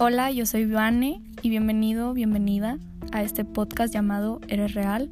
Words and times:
Hola, 0.00 0.30
yo 0.30 0.46
soy 0.46 0.64
Vane 0.64 1.20
y 1.42 1.50
bienvenido, 1.50 2.14
bienvenida 2.14 2.78
a 3.10 3.24
este 3.24 3.44
podcast 3.44 3.92
llamado 3.92 4.40
Eres 4.46 4.74
Real. 4.74 5.10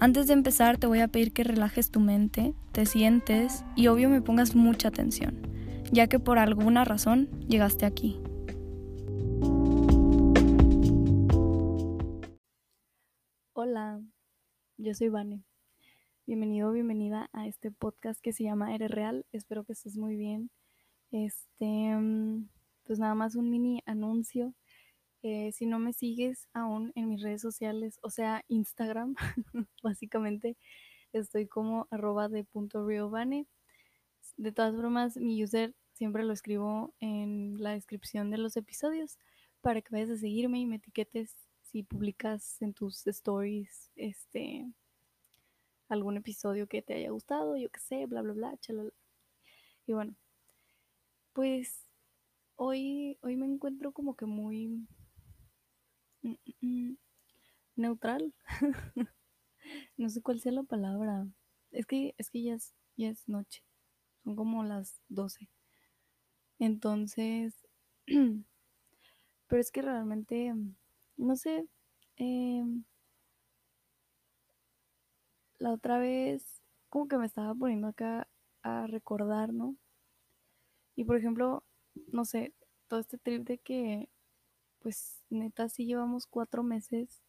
Antes 0.00 0.26
de 0.26 0.34
empezar 0.34 0.76
te 0.76 0.86
voy 0.86 1.00
a 1.00 1.08
pedir 1.08 1.32
que 1.32 1.44
relajes 1.44 1.90
tu 1.90 1.98
mente, 1.98 2.52
te 2.72 2.84
sientes 2.84 3.64
y 3.74 3.86
obvio 3.86 4.10
me 4.10 4.20
pongas 4.20 4.54
mucha 4.54 4.88
atención, 4.88 5.40
ya 5.92 6.08
que 6.08 6.18
por 6.18 6.38
alguna 6.38 6.84
razón 6.84 7.30
llegaste 7.48 7.86
aquí. 7.86 8.20
Hola, 13.54 14.02
yo 14.76 14.92
soy 14.92 15.08
Vane. 15.08 15.42
Bienvenido, 16.26 16.70
bienvenida 16.70 17.30
a 17.32 17.46
este 17.46 17.70
podcast 17.70 18.20
que 18.20 18.34
se 18.34 18.44
llama 18.44 18.74
Eres 18.74 18.90
Real. 18.90 19.24
Espero 19.32 19.64
que 19.64 19.72
estés 19.72 19.96
muy 19.96 20.16
bien. 20.16 20.50
Este, 21.12 21.96
mm, 21.96 22.48
pues 22.86 22.98
nada 22.98 23.14
más 23.14 23.34
un 23.36 23.50
mini 23.50 23.82
anuncio. 23.86 24.54
Eh, 25.22 25.52
si 25.52 25.66
no 25.66 25.78
me 25.78 25.92
sigues 25.92 26.48
aún 26.52 26.92
en 26.94 27.08
mis 27.08 27.22
redes 27.22 27.42
sociales, 27.42 27.98
o 28.02 28.10
sea, 28.10 28.44
Instagram, 28.48 29.16
básicamente 29.82 30.56
estoy 31.12 31.46
como 31.48 31.88
arroba 31.90 32.28
de 32.28 32.44
punto 32.44 32.86
riovane. 32.86 33.46
De 34.36 34.52
todas 34.52 34.74
formas, 34.76 35.16
mi 35.16 35.42
user 35.42 35.74
siempre 35.94 36.24
lo 36.24 36.32
escribo 36.32 36.94
en 37.00 37.56
la 37.62 37.72
descripción 37.72 38.30
de 38.30 38.38
los 38.38 38.56
episodios 38.56 39.18
para 39.62 39.80
que 39.82 39.88
vayas 39.90 40.10
a 40.10 40.16
seguirme 40.16 40.60
y 40.60 40.66
me 40.66 40.76
etiquetes 40.76 41.34
si 41.62 41.82
publicas 41.82 42.60
en 42.62 42.74
tus 42.74 43.06
stories 43.06 43.90
este 43.96 44.66
algún 45.88 46.16
episodio 46.16 46.66
que 46.66 46.82
te 46.82 46.94
haya 46.94 47.10
gustado, 47.10 47.56
yo 47.56 47.70
qué 47.70 47.80
sé, 47.80 48.06
bla 48.06 48.22
bla 48.22 48.32
bla, 48.32 48.56
chalala. 48.58 48.92
Y 49.86 49.92
bueno, 49.92 50.16
pues 51.32 51.85
hoy, 52.56 53.18
hoy 53.22 53.36
me 53.36 53.46
encuentro 53.46 53.92
como 53.92 54.16
que 54.16 54.26
muy 54.26 54.68
mm, 56.22 56.30
mm, 56.30 56.36
mm, 56.60 56.96
neutral. 57.76 58.34
no 59.96 60.08
sé 60.10 60.22
cuál 60.22 60.40
sea 60.40 60.52
la 60.52 60.62
palabra. 60.64 61.26
Es 61.70 61.86
que, 61.86 62.14
es 62.18 62.30
que 62.30 62.42
ya 62.42 62.54
es, 62.54 62.74
ya 62.96 63.08
es 63.10 63.28
noche. 63.28 63.62
Son 64.24 64.36
como 64.36 64.64
las 64.64 65.00
12. 65.08 65.48
Entonces, 66.58 67.54
pero 69.48 69.60
es 69.60 69.70
que 69.70 69.82
realmente, 69.82 70.54
no 71.16 71.36
sé, 71.36 71.68
em, 72.16 72.84
la 75.58 75.72
otra 75.72 75.98
vez 75.98 76.62
como 76.88 77.08
que 77.08 77.18
me 77.18 77.26
estaba 77.26 77.54
poniendo 77.54 77.88
acá 77.88 78.28
a 78.62 78.86
recordar, 78.86 79.52
¿no? 79.52 79.76
Y 80.96 81.04
por 81.04 81.16
ejemplo, 81.16 81.62
no 82.08 82.24
sé, 82.24 82.54
todo 82.88 83.00
este 83.00 83.18
trip 83.18 83.46
de 83.46 83.58
que, 83.58 84.08
pues 84.80 85.22
neta, 85.30 85.68
sí 85.68 85.86
llevamos 85.86 86.26
cuatro 86.26 86.62
meses, 86.62 87.22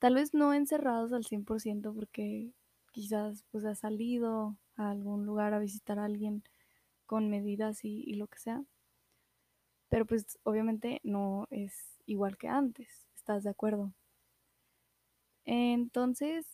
tal 0.00 0.14
vez 0.16 0.34
no 0.34 0.54
encerrados 0.54 1.12
al 1.12 1.24
100% 1.26 1.94
porque 1.94 2.52
quizás 2.92 3.44
pues 3.52 3.64
ha 3.66 3.74
salido 3.74 4.56
a 4.76 4.90
algún 4.90 5.26
lugar 5.26 5.54
a 5.54 5.60
visitar 5.60 5.98
a 5.98 6.06
alguien 6.06 6.44
con 7.06 7.30
medidas 7.30 7.84
y, 7.84 8.02
y 8.06 8.14
lo 8.16 8.28
que 8.28 8.38
sea. 8.38 8.64
Pero 9.88 10.06
pues 10.06 10.38
obviamente 10.44 11.00
no 11.02 11.48
es 11.50 11.98
igual 12.06 12.36
que 12.38 12.46
antes, 12.46 13.08
¿estás 13.16 13.42
de 13.42 13.50
acuerdo? 13.50 13.92
Entonces, 15.46 16.46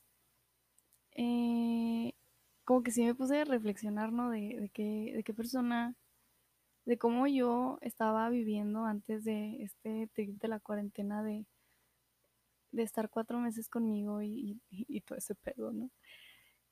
eh, 1.12 2.14
como 2.64 2.82
que 2.82 2.90
sí 2.90 3.04
me 3.04 3.14
puse 3.14 3.40
a 3.40 3.44
reflexionar, 3.44 4.12
¿no? 4.12 4.30
De, 4.30 4.56
de, 4.60 4.68
qué, 4.70 5.12
de 5.14 5.22
qué 5.24 5.34
persona 5.34 5.94
de 6.84 6.98
cómo 6.98 7.26
yo 7.26 7.78
estaba 7.80 8.28
viviendo 8.28 8.84
antes 8.84 9.24
de 9.24 9.62
este 9.62 10.08
trip 10.14 10.40
de 10.40 10.48
la 10.48 10.60
cuarentena 10.60 11.22
de, 11.22 11.46
de 12.72 12.82
estar 12.82 13.08
cuatro 13.10 13.38
meses 13.38 13.68
conmigo 13.68 14.22
y, 14.22 14.60
y, 14.70 15.00
todo 15.02 15.18
ese 15.18 15.34
pedo, 15.34 15.72
¿no? 15.72 15.90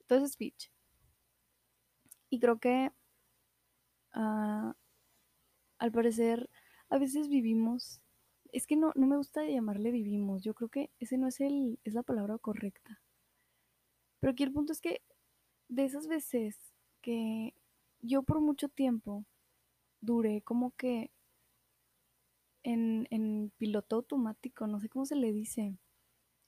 Todo 0.07 0.19
ese 0.19 0.33
speech. 0.33 0.71
Y 2.31 2.41
creo 2.41 2.59
que 2.59 2.91
uh, 4.15 4.73
al 5.79 5.93
parecer 5.93 6.51
a 6.89 6.99
veces 6.99 7.29
vivimos, 7.29 8.01
es 8.53 8.67
que 8.67 8.77
no, 8.77 8.93
no 8.97 9.07
me 9.07 9.17
gusta 9.17 9.45
llamarle 9.45 9.93
vivimos, 9.93 10.43
yo 10.43 10.55
creo 10.55 10.69
que 10.69 10.91
ese 10.99 11.19
no 11.19 11.29
es, 11.29 11.41
el, 11.41 11.79
es 11.85 11.95
la 11.95 12.03
palabra 12.03 12.37
correcta. 12.39 13.01
Pero 14.19 14.33
aquí 14.33 14.43
el 14.43 14.53
punto 14.53 14.73
es 14.73 14.81
que 14.81 15.03
de 15.69 15.85
esas 15.85 16.09
veces 16.09 16.59
que 17.01 17.55
yo 18.01 18.23
por 18.23 18.41
mucho 18.41 18.69
tiempo 18.69 19.25
duré 20.01 20.43
como 20.43 20.73
que 20.77 21.11
en, 22.63 23.07
en 23.11 23.53
piloto 23.59 23.97
automático, 23.97 24.67
no 24.67 24.81
sé 24.81 24.89
cómo 24.89 25.07
se 25.07 25.17
le 25.17 25.33
dice, 25.33 25.79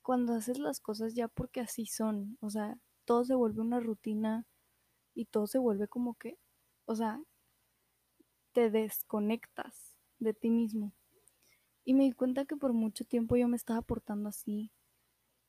cuando 0.03 0.35
haces 0.35 0.59
las 0.59 0.81
cosas 0.81 1.15
ya 1.15 1.29
porque 1.29 1.61
así 1.61 1.87
son, 1.87 2.39
o 2.41 2.51
sea, 2.51 2.79
todo 3.05 3.25
se 3.25 3.35
vuelve 3.37 3.63
una 3.63 3.81
rutina 3.81 4.47
y 5.15 5.27
todo 5.27 5.47
se 5.47 5.59
vuelve 5.59 5.89
como 5.89 6.15
que, 6.17 6.39
o 6.87 6.95
sea, 6.97 7.21
te 8.53 8.71
desconectas 8.71 9.97
de 10.19 10.35
ti 10.35 10.51
mismo. 10.51 10.93
Y 11.85 11.95
me 11.95 12.05
di 12.05 12.13
cuenta 12.13 12.45
que 12.47 12.57
por 12.57 12.73
mucho 12.73 13.05
tiempo 13.05 13.37
yo 13.37 13.49
me 13.49 13.57
estaba 13.57 13.83
portando 13.83 14.29
así. 14.29 14.73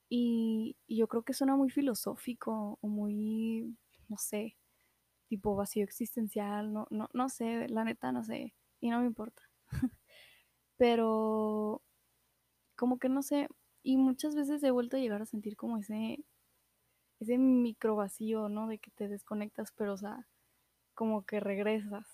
Y, 0.10 0.78
y 0.88 0.98
yo 0.98 1.08
creo 1.08 1.24
que 1.24 1.34
suena 1.34 1.56
muy 1.56 1.70
filosófico 1.70 2.80
o 2.82 2.88
muy, 2.88 3.78
no 4.10 4.18
sé, 4.18 4.58
tipo 5.34 5.56
vacío 5.56 5.84
existencial, 5.84 6.72
no, 6.72 6.86
no, 6.92 7.10
no 7.12 7.28
sé, 7.28 7.68
la 7.68 7.84
neta 7.84 8.12
no 8.12 8.24
sé, 8.24 8.54
y 8.80 8.92
no 8.92 9.00
me 9.00 9.08
importa. 9.08 9.42
Pero 10.78 11.82
como 12.76 13.00
que 13.00 13.10
no 13.10 13.24
sé, 13.24 13.48
y 13.82 13.98
muchas 13.98 14.36
veces 14.36 14.62
he 14.64 14.70
vuelto 14.70 14.96
a 14.96 15.00
llegar 15.00 15.24
a 15.24 15.26
sentir 15.26 15.56
como 15.56 15.78
ese, 15.78 16.24
ese 17.20 17.40
micro 17.40 17.96
vacío, 17.96 18.48
¿no? 18.48 18.68
De 18.68 18.78
que 18.78 18.92
te 18.92 19.08
desconectas, 19.08 19.72
pero 19.76 19.94
o 19.94 19.98
sea, 19.98 20.28
como 20.94 21.26
que 21.26 21.40
regresas. 21.40 22.06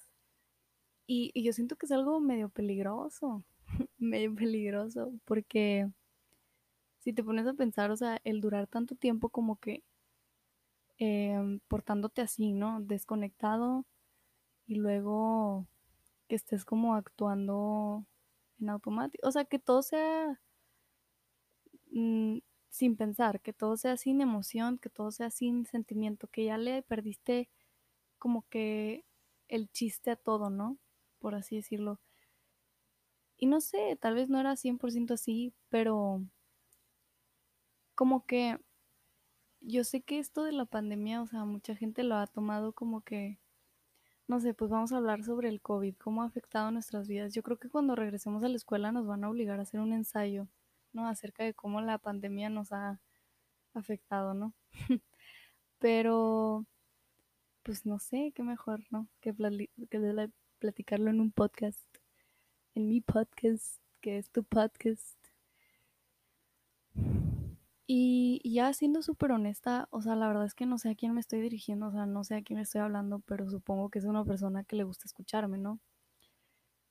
Y, 1.08 1.32
y 1.34 1.44
yo 1.44 1.52
siento 1.52 1.76
que 1.76 1.88
es 1.88 1.92
algo 1.92 2.22
medio 2.22 2.48
peligroso, 2.48 3.44
medio 3.98 4.34
peligroso, 4.34 5.12
porque 5.26 5.90
si 7.00 7.12
te 7.12 7.24
pones 7.24 7.48
a 7.48 7.54
pensar, 7.54 7.92
o 7.92 7.98
sea, 7.98 8.22
el 8.24 8.40
durar 8.40 8.68
tanto 8.68 8.96
tiempo 8.96 9.28
como 9.30 9.58
que 9.58 9.84
Em, 11.02 11.62
portándote 11.70 12.22
así, 12.22 12.52
¿no? 12.52 12.82
Desconectado 12.82 13.86
y 14.68 14.76
luego 14.76 15.66
que 16.28 16.36
estés 16.36 16.66
como 16.66 16.96
actuando 16.96 18.06
en 18.60 18.70
automático. 18.70 19.28
O 19.28 19.32
sea, 19.32 19.46
que 19.46 19.60
todo 19.60 19.82
sea 19.82 20.42
mm, 21.92 22.40
sin 22.70 22.98
pensar, 22.98 23.42
que 23.42 23.54
todo 23.54 23.78
sea 23.78 23.98
sin 23.98 24.22
emoción, 24.22 24.78
que 24.78 24.90
todo 24.90 25.12
sea 25.12 25.30
sin 25.32 25.66
sentimiento, 25.66 26.28
que 26.28 26.46
ya 26.46 26.58
le 26.58 26.84
perdiste 26.84 27.50
como 28.20 28.46
que 28.50 29.06
el 29.48 29.70
chiste 29.72 30.12
a 30.12 30.18
todo, 30.18 30.50
¿no? 30.50 30.78
Por 31.20 31.36
así 31.36 31.58
decirlo. 31.58 32.00
Y 33.38 33.48
no 33.48 33.62
sé, 33.62 33.98
tal 34.02 34.16
vez 34.16 34.30
no 34.30 34.40
era 34.40 34.56
100% 34.58 35.14
así, 35.14 35.54
pero 35.70 36.22
como 37.96 38.26
que 38.26 38.60
yo 39.62 39.84
sé 39.84 40.02
que 40.02 40.20
esto 40.20 40.44
de 40.44 40.52
la 40.52 40.66
pandemia, 40.66 41.22
o 41.22 41.28
sea, 41.28 41.46
mucha 41.46 41.76
gente 41.76 42.04
lo 42.04 42.16
ha 42.16 42.28
tomado 42.28 42.74
como 42.74 43.02
que, 43.02 43.40
no 44.28 44.40
sé, 44.40 44.54
pues 44.54 44.72
vamos 44.72 44.92
a 44.92 44.98
hablar 44.98 45.24
sobre 45.24 45.50
el 45.50 45.62
COVID, 45.62 45.96
cómo 45.98 46.24
ha 46.24 46.26
afectado 46.28 46.72
nuestras 46.72 47.08
vidas. 47.08 47.34
Yo 47.34 47.44
creo 47.44 47.58
que 47.60 47.70
cuando 47.70 47.96
regresemos 47.96 48.44
a 48.44 48.50
la 48.50 48.58
escuela 48.58 48.92
nos 48.92 49.08
van 49.08 49.24
a 49.24 49.30
obligar 49.30 49.60
a 49.60 49.64
hacer 49.64 49.80
un 49.80 49.94
ensayo, 49.94 50.48
¿no? 50.94 51.08
Acerca 51.08 51.44
de 51.44 51.54
cómo 51.54 51.82
la 51.82 51.98
pandemia 51.98 52.50
nos 52.50 52.72
ha 52.72 53.00
afectado, 53.74 54.34
¿no? 54.34 54.54
Pero, 55.80 56.66
pues 57.64 57.86
no 57.86 58.00
sé, 58.00 58.34
qué 58.36 58.44
mejor, 58.44 58.82
¿no? 58.92 59.08
Que, 59.22 59.34
platicarlo 60.60 61.10
en 61.10 61.22
un 61.22 61.32
podcast, 61.32 61.88
en 62.76 62.90
mi 62.90 63.02
podcast, 63.02 63.82
que 64.02 64.18
es 64.18 64.30
tu 64.32 64.44
podcast. 64.44 65.19
Y, 67.92 68.40
ya 68.46 68.72
siendo 68.74 69.02
súper 69.02 69.32
honesta, 69.32 69.88
o 69.90 70.04
sea, 70.04 70.16
la 70.16 70.28
verdad 70.28 70.46
es 70.46 70.54
que 70.54 70.68
no 70.68 70.78
sé 70.78 70.92
a 70.92 70.96
quién 70.96 71.16
me 71.16 71.22
estoy 71.22 71.42
dirigiendo, 71.42 71.88
o 71.88 71.92
sea, 71.92 72.06
no 72.06 72.24
sé 72.24 72.36
a 72.36 72.44
quién 72.44 72.60
estoy 72.60 72.82
hablando, 72.82 73.18
pero 73.26 73.50
supongo 73.50 73.90
que 73.90 73.98
es 73.98 74.06
una 74.06 74.24
persona 74.24 74.64
que 74.64 74.76
le 74.76 74.84
gusta 74.84 75.06
escucharme, 75.08 75.58
¿no? 75.58 75.80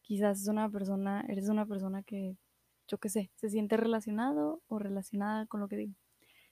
Quizás 0.03 0.41
es 0.41 0.49
una 0.49 0.69
persona, 0.69 1.25
eres 1.29 1.49
una 1.51 1.67
persona 1.67 2.03
que, 2.03 2.37
yo 2.89 2.99
qué 2.99 3.11
sé, 3.11 3.31
se 3.37 3.49
siente 3.49 3.77
relacionado 3.77 4.61
o 4.67 4.81
relacionada 4.81 5.47
con 5.47 5.61
lo 5.61 5.69
que 5.69 5.77
digo. 5.77 5.95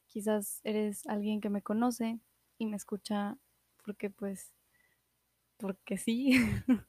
Quizás 0.06 0.60
eres 0.62 1.08
alguien 1.08 1.40
que 1.40 1.50
me 1.50 1.62
conoce 1.62 2.20
y 2.56 2.66
me 2.66 2.76
escucha 2.76 3.38
porque 3.84 4.10
pues, 4.10 4.54
porque 5.56 5.98
sí, 5.98 6.30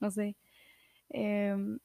no 0.00 0.12
sé. 0.12 0.36
Em, 1.08 1.80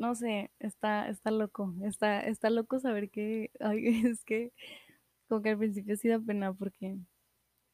no 0.00 0.16
sé, 0.16 0.52
está, 0.60 1.08
está 1.10 1.30
loco, 1.32 1.74
está, 1.84 2.22
está 2.22 2.50
loco 2.50 2.80
saber 2.80 3.10
que, 3.10 3.52
ay, 3.60 4.02
es 4.06 4.24
que 4.24 4.52
como 5.28 5.42
que 5.42 5.50
al 5.50 5.58
principio 5.58 5.96
sí 5.96 6.08
da 6.08 6.20
pena 6.20 6.52
porque 6.54 6.96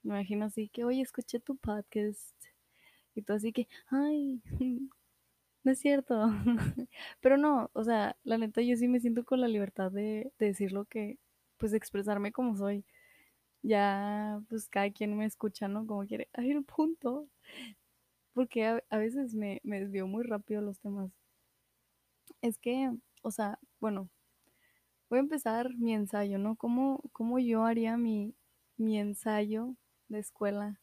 me 0.02 0.14
imagino 0.17 0.46
así 0.46 0.69
que, 0.70 0.84
oye, 0.84 1.02
escuché 1.02 1.40
tu 1.40 1.56
podcast 1.56 2.34
y 3.14 3.23
tú 3.23 3.32
así 3.34 3.52
que, 3.52 3.69
ay, 3.88 4.43
No 5.64 5.73
es 5.73 5.81
cierto. 5.81 6.14
Pero 7.20 7.37
no, 7.38 7.70
o 7.75 7.84
sea, 7.84 8.17
la 8.25 8.38
neta 8.38 8.62
yo 8.62 8.76
sí 8.76 8.88
me 8.88 9.00
siento 9.00 9.25
con 9.25 9.40
la 9.40 9.49
libertad 9.49 9.90
de, 9.93 10.32
de 10.38 10.46
decir 10.46 10.72
lo 10.72 10.84
que, 10.87 11.19
pues 11.58 11.72
de 11.72 11.79
expresarme 11.79 12.32
como 12.32 12.56
soy. 12.56 12.84
Ya, 13.62 14.40
pues 14.49 14.69
cada 14.69 14.90
quien 14.93 15.17
me 15.19 15.26
escucha, 15.26 15.69
¿no? 15.69 15.87
Como 15.87 16.06
quiere. 16.06 16.29
Hay 16.34 16.52
un 16.55 16.64
punto. 16.64 17.29
Porque 18.34 18.64
a, 18.64 18.84
a 18.88 18.99
veces 18.99 19.34
me, 19.34 19.61
me 19.64 19.81
desvío 19.81 20.06
muy 20.06 20.22
rápido 20.22 20.62
los 20.62 20.79
temas. 20.79 21.11
Es 22.40 22.56
que, 22.58 22.90
o 23.22 23.30
sea, 23.30 23.58
bueno, 23.80 24.08
voy 25.10 25.18
a 25.18 25.22
empezar 25.22 25.70
mi 25.76 25.94
ensayo, 25.94 26.38
¿no? 26.38 26.56
¿Cómo, 26.56 27.02
cómo 27.12 27.38
yo 27.40 27.64
haría 27.64 27.96
mi, 27.96 28.34
mi 28.76 28.98
ensayo 28.98 29.74
de 30.08 30.20
escuela 30.20 30.80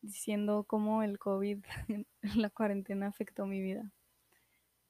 diciendo 0.00 0.64
cómo 0.66 1.02
el 1.02 1.18
COVID, 1.18 1.58
la 2.34 2.48
cuarentena 2.48 3.08
afectó 3.08 3.44
mi 3.44 3.60
vida? 3.60 3.92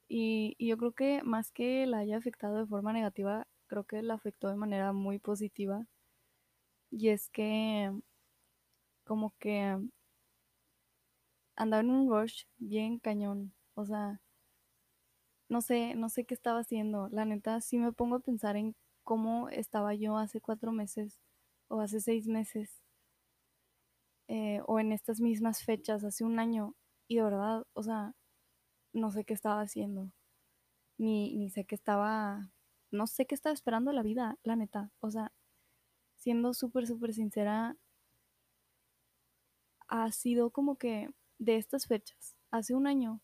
Y, 0.09 0.57
y 0.59 0.67
yo 0.67 0.77
creo 0.79 0.91
que 0.93 1.23
más 1.23 1.53
que 1.53 1.87
la 1.87 1.99
haya 1.99 2.17
afectado 2.17 2.57
de 2.59 2.67
forma 2.67 2.93
negativa, 2.93 3.47
creo 3.69 3.85
que 3.85 4.03
la 4.03 4.15
afectó 4.15 4.49
de 4.49 4.57
manera 4.57 4.93
muy 4.93 5.21
positiva. 5.21 5.87
Y 6.91 7.11
es 7.11 7.29
que 7.31 7.93
como 9.05 9.33
que 9.39 9.77
andaba 11.55 11.83
en 11.83 11.91
un 11.91 12.09
rush 12.09 12.45
bien 12.57 12.99
cañón. 12.99 13.53
O 13.75 13.85
sea, 13.85 14.21
no 15.49 15.61
sé, 15.63 15.95
no 15.95 16.09
sé 16.09 16.25
qué 16.25 16.35
estaba 16.35 16.61
haciendo. 16.61 17.09
La 17.11 17.25
neta, 17.25 17.61
sí 17.61 17.79
me 17.79 17.93
pongo 17.93 18.17
a 18.17 18.21
pensar 18.21 18.57
en 18.57 18.75
cómo 19.05 19.49
estaba 19.51 19.95
yo 19.95 20.17
hace 20.19 20.41
cuatro 20.41 20.73
meses 20.73 21.21
o 21.69 21.81
hace 21.81 22.01
seis 22.01 22.27
meses 22.29 22.83
eh, 24.29 24.61
o 24.67 24.81
en 24.81 24.93
estas 24.93 25.21
mismas 25.21 25.63
fechas, 25.65 26.05
hace 26.05 26.25
un 26.25 26.39
año. 26.39 26.75
Y 27.09 27.17
de 27.17 27.23
verdad, 27.23 27.65
o 27.75 27.83
sea, 27.83 28.15
no 28.93 29.11
sé 29.13 29.25
qué 29.25 29.35
estaba 29.35 29.63
haciendo. 29.63 30.13
Ni, 30.99 31.37
ni 31.37 31.51
sé 31.51 31.65
qué 31.67 31.75
estaba, 31.77 32.53
no 32.93 33.07
sé 33.07 33.27
qué 33.27 33.35
estaba 33.35 33.55
esperando 33.55 33.93
la 33.93 34.03
vida, 34.03 34.39
la 34.45 34.57
neta. 34.57 34.93
O 35.01 35.11
sea, 35.11 35.33
siendo 36.17 36.55
súper, 36.55 36.87
súper 36.87 37.15
sincera, 37.15 37.77
ha 39.89 40.11
sido 40.13 40.51
como 40.51 40.77
que 40.77 41.09
de 41.39 41.57
estas 41.57 41.87
fechas, 41.87 42.37
hace 42.51 42.75
un 42.75 42.87
año, 42.87 43.21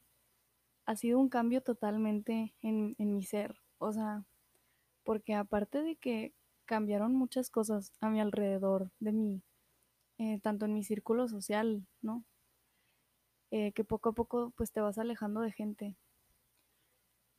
ha 0.87 0.97
sido 0.97 1.19
un 1.19 1.29
cambio 1.29 1.63
totalmente 1.63 2.55
en, 2.63 2.95
en 2.99 3.15
mi 3.15 3.25
ser. 3.25 3.57
O 3.79 3.93
sea, 3.93 4.25
porque 5.05 5.35
aparte 5.35 5.83
de 5.83 5.97
que 5.97 6.35
cambiaron 6.67 7.15
muchas 7.15 7.51
cosas 7.51 7.93
a 8.01 8.11
mi 8.11 8.21
alrededor, 8.21 8.91
de 9.01 9.13
mí, 9.13 9.43
eh, 10.19 10.41
tanto 10.43 10.67
en 10.67 10.75
mi 10.75 10.85
círculo 10.85 11.29
social, 11.29 11.87
¿no? 12.03 12.25
Eh, 13.53 13.71
que 13.73 13.85
poco 13.85 14.09
a 14.09 14.13
poco 14.15 14.51
pues 14.57 14.73
te 14.73 14.81
vas 14.81 14.99
alejando 14.99 15.43
de 15.43 15.53
gente. 15.53 15.97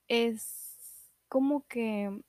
Es 0.08 1.12
como 1.30 1.66
que, 1.68 2.22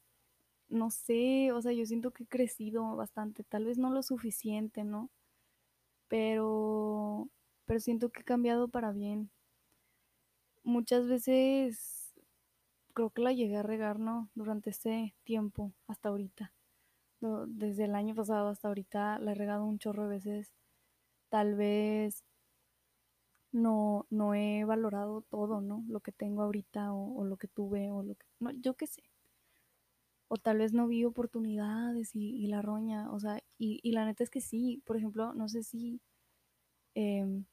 no 0.68 0.90
sé, 0.90 1.52
o 1.52 1.62
sea, 1.62 1.72
yo 1.72 1.86
siento 1.86 2.12
que 2.12 2.24
he 2.24 2.28
crecido 2.28 2.96
bastante, 2.96 3.44
tal 3.44 3.66
vez 3.66 3.78
no 3.78 3.90
lo 3.92 4.02
suficiente, 4.02 4.84
¿no? 4.84 5.10
Pero, 6.08 7.28
pero 7.66 7.80
siento 7.80 8.10
que 8.10 8.20
he 8.22 8.24
cambiado 8.24 8.68
para 8.68 8.92
bien. 8.92 9.30
Muchas 10.64 11.06
veces 11.06 12.12
creo 12.94 13.10
que 13.10 13.22
la 13.22 13.32
llegué 13.32 13.56
a 13.56 13.62
regar, 13.62 13.98
¿no? 13.98 14.30
Durante 14.34 14.70
este 14.70 15.14
tiempo, 15.24 15.72
hasta 15.86 16.08
ahorita. 16.10 16.52
Desde 17.20 17.84
el 17.84 17.94
año 17.94 18.14
pasado 18.14 18.48
hasta 18.48 18.68
ahorita 18.68 19.18
la 19.18 19.32
he 19.32 19.34
regado 19.34 19.64
un 19.64 19.78
chorro 19.78 20.04
de 20.08 20.16
veces. 20.16 20.52
Tal 21.30 21.54
vez 21.56 22.24
no, 23.52 24.06
no 24.10 24.34
he 24.34 24.64
valorado 24.64 25.22
todo, 25.22 25.60
¿no? 25.62 25.84
Lo 25.88 26.00
que 26.00 26.12
tengo 26.12 26.42
ahorita 26.42 26.92
o, 26.92 27.20
o 27.20 27.24
lo 27.24 27.36
que 27.36 27.48
tuve 27.48 27.90
o 27.90 28.02
lo 28.02 28.14
que... 28.16 28.26
No, 28.40 28.50
yo 28.50 28.74
qué 28.74 28.86
sé. 28.86 29.02
O 30.28 30.36
tal 30.36 30.58
vez 30.58 30.72
no 30.72 30.86
vi 30.86 31.04
oportunidades 31.04 32.14
y, 32.14 32.36
y 32.36 32.46
la 32.48 32.60
roña, 32.62 33.10
o 33.12 33.20
sea, 33.20 33.38
y, 33.58 33.80
y 33.82 33.92
la 33.92 34.04
neta 34.04 34.22
es 34.24 34.30
que 34.30 34.40
sí. 34.40 34.82
Por 34.86 34.96
ejemplo, 34.96 35.32
no 35.34 35.48
sé 35.48 35.62
si 35.62 36.00
em, 36.94 37.44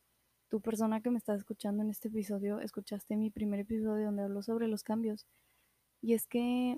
tu 0.52 0.60
persona 0.60 1.00
que 1.00 1.10
me 1.10 1.18
está 1.18 1.34
escuchando 1.34 1.82
en 1.82 1.90
este 1.90 2.10
episodio, 2.10 2.60
escuchaste 2.60 3.16
mi 3.16 3.30
primer 3.30 3.62
episodio 3.62 4.08
donde 4.08 4.24
hablo 4.24 4.44
sobre 4.44 4.68
los 4.68 4.84
cambios. 4.84 5.26
Y 6.02 6.14
es 6.14 6.28
que, 6.28 6.78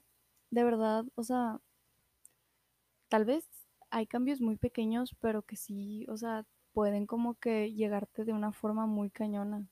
de 0.51 0.63
verdad, 0.63 1.05
o 1.15 1.23
sea, 1.23 1.59
tal 3.09 3.25
vez 3.25 3.49
hay 3.89 4.05
cambios 4.05 4.41
muy 4.41 4.57
pequeños, 4.57 5.15
pero 5.19 5.41
que 5.41 5.55
sí, 5.55 6.05
o 6.07 6.17
sea, 6.17 6.45
pueden 6.71 7.07
como 7.07 7.33
que 7.39 7.73
llegarte 7.73 8.25
de 8.25 8.33
una 8.33 8.51
forma 8.51 8.85
muy 8.85 9.09
cañona. 9.09 9.67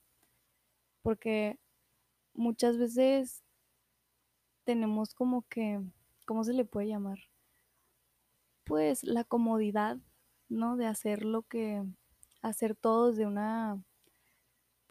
Porque 1.03 1.59
muchas 2.33 2.79
veces 2.79 3.43
tenemos 4.63 5.13
como 5.13 5.43
que, 5.47 5.79
¿cómo 6.25 6.43
se 6.43 6.53
le 6.53 6.65
puede 6.65 6.87
llamar? 6.87 7.19
Pues 8.63 9.03
la 9.03 9.25
comodidad, 9.25 9.99
¿no? 10.49 10.75
De 10.75 10.87
hacer 10.87 11.23
lo 11.23 11.43
que, 11.43 11.83
hacer 12.41 12.75
todo 12.75 13.09
desde 13.11 13.27
una, 13.27 13.83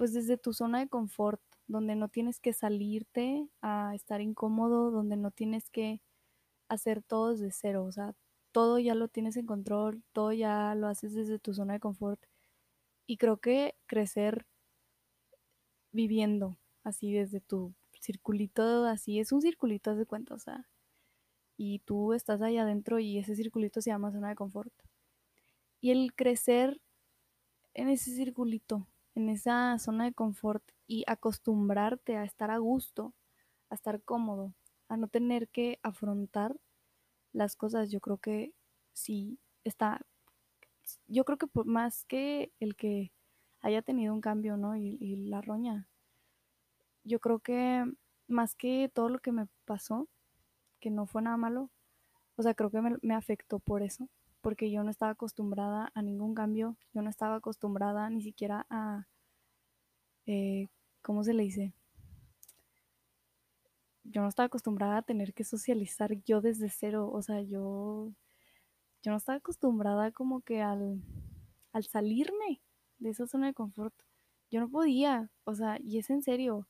pues 0.00 0.14
desde 0.14 0.38
tu 0.38 0.54
zona 0.54 0.78
de 0.78 0.88
confort, 0.88 1.42
donde 1.66 1.94
no 1.94 2.08
tienes 2.08 2.40
que 2.40 2.54
salirte 2.54 3.46
a 3.60 3.94
estar 3.94 4.22
incómodo, 4.22 4.90
donde 4.90 5.18
no 5.18 5.30
tienes 5.30 5.68
que 5.68 6.00
hacer 6.68 7.02
todo 7.02 7.32
desde 7.32 7.50
cero, 7.52 7.84
o 7.84 7.92
sea, 7.92 8.14
todo 8.50 8.78
ya 8.78 8.94
lo 8.94 9.08
tienes 9.08 9.36
en 9.36 9.44
control, 9.44 10.02
todo 10.14 10.32
ya 10.32 10.74
lo 10.74 10.86
haces 10.86 11.12
desde 11.12 11.38
tu 11.38 11.52
zona 11.52 11.74
de 11.74 11.80
confort. 11.80 12.18
Y 13.06 13.18
creo 13.18 13.36
que 13.42 13.74
crecer 13.84 14.46
viviendo 15.92 16.56
así 16.82 17.12
desde 17.12 17.42
tu 17.42 17.74
circulito, 18.00 18.86
así 18.86 19.18
es 19.20 19.32
un 19.32 19.42
circulito, 19.42 19.90
haz 19.90 19.98
de 19.98 20.06
cuenta, 20.06 20.32
o 20.34 20.38
sea, 20.38 20.66
y 21.58 21.80
tú 21.80 22.14
estás 22.14 22.40
ahí 22.40 22.56
adentro 22.56 23.00
y 23.00 23.18
ese 23.18 23.36
circulito 23.36 23.82
se 23.82 23.90
llama 23.90 24.12
zona 24.12 24.30
de 24.30 24.34
confort. 24.36 24.72
Y 25.82 25.90
el 25.90 26.14
crecer 26.14 26.80
en 27.74 27.90
ese 27.90 28.16
circulito, 28.16 28.86
en 29.14 29.28
esa 29.28 29.78
zona 29.78 30.04
de 30.04 30.14
confort 30.14 30.64
y 30.86 31.04
acostumbrarte 31.06 32.16
a 32.16 32.24
estar 32.24 32.50
a 32.50 32.58
gusto, 32.58 33.14
a 33.70 33.74
estar 33.74 34.02
cómodo, 34.02 34.54
a 34.88 34.96
no 34.96 35.08
tener 35.08 35.48
que 35.48 35.78
afrontar 35.82 36.56
las 37.32 37.56
cosas, 37.56 37.90
yo 37.90 38.00
creo 38.00 38.18
que 38.18 38.52
sí 38.92 39.38
está, 39.64 40.00
yo 41.06 41.24
creo 41.24 41.38
que 41.38 41.46
por 41.46 41.66
más 41.66 42.04
que 42.04 42.52
el 42.60 42.76
que 42.76 43.12
haya 43.60 43.82
tenido 43.82 44.14
un 44.14 44.20
cambio, 44.20 44.56
¿no? 44.56 44.76
Y, 44.76 44.96
y 45.00 45.16
la 45.28 45.40
roña, 45.42 45.88
yo 47.04 47.20
creo 47.20 47.40
que 47.40 47.84
más 48.28 48.54
que 48.54 48.90
todo 48.92 49.08
lo 49.08 49.18
que 49.20 49.32
me 49.32 49.46
pasó, 49.64 50.08
que 50.80 50.90
no 50.90 51.06
fue 51.06 51.22
nada 51.22 51.36
malo, 51.36 51.70
o 52.36 52.42
sea, 52.42 52.54
creo 52.54 52.70
que 52.70 52.80
me, 52.80 52.96
me 53.02 53.14
afectó 53.14 53.58
por 53.58 53.82
eso, 53.82 54.08
porque 54.40 54.70
yo 54.70 54.82
no 54.82 54.90
estaba 54.90 55.12
acostumbrada 55.12 55.90
a 55.94 56.02
ningún 56.02 56.34
cambio, 56.34 56.76
yo 56.92 57.02
no 57.02 57.10
estaba 57.10 57.36
acostumbrada 57.36 58.08
ni 58.10 58.22
siquiera 58.22 58.66
a, 58.70 59.06
eh, 60.26 60.68
¿cómo 61.02 61.24
se 61.24 61.34
le 61.34 61.42
dice? 61.42 61.74
Yo 64.04 64.22
no 64.22 64.28
estaba 64.28 64.46
acostumbrada 64.46 64.98
a 64.98 65.02
tener 65.02 65.34
que 65.34 65.44
socializar 65.44 66.12
yo 66.24 66.40
desde 66.40 66.68
cero, 66.70 67.10
o 67.12 67.22
sea, 67.22 67.42
yo, 67.42 68.12
yo 69.02 69.12
no 69.12 69.16
estaba 69.16 69.38
acostumbrada 69.38 70.10
como 70.12 70.40
que 70.40 70.62
al, 70.62 71.02
al 71.72 71.84
salirme 71.84 72.60
de 72.98 73.10
esa 73.10 73.26
zona 73.26 73.48
de 73.48 73.54
confort. 73.54 73.94
Yo 74.50 74.60
no 74.60 74.68
podía, 74.68 75.30
o 75.44 75.54
sea, 75.54 75.78
y 75.80 75.98
es 75.98 76.10
en 76.10 76.22
serio. 76.22 76.66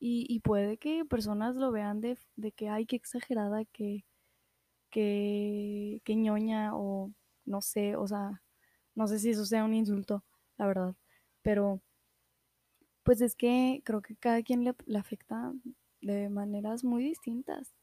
Y, 0.00 0.26
y 0.28 0.40
puede 0.40 0.78
que 0.78 1.04
personas 1.04 1.56
lo 1.56 1.70
vean 1.72 2.00
de, 2.00 2.18
de 2.36 2.52
que, 2.52 2.68
ay, 2.68 2.86
qué 2.86 2.96
exagerada, 2.96 3.64
que, 3.66 4.04
que, 4.94 6.00
que 6.06 6.16
ñoña, 6.16 6.76
o 6.76 7.12
no 7.46 7.60
sé, 7.62 7.96
o 7.96 8.06
sea, 8.08 8.42
no 8.96 9.08
sé 9.08 9.18
si 9.20 9.30
eso 9.32 9.46
sea 9.46 9.64
un 9.66 9.74
insulto, 9.74 10.24
la 10.58 10.66
verdad. 10.68 10.96
Pero 11.42 11.82
pues 13.02 13.20
es 13.20 13.36
que 13.36 13.82
creo 13.84 14.02
que 14.02 14.16
cada 14.16 14.42
quien 14.42 14.64
le, 14.64 14.74
le 14.86 14.98
afecta 14.98 15.52
de 16.00 16.28
maneras 16.28 16.84
muy 16.84 17.04
distintas. 17.04 17.74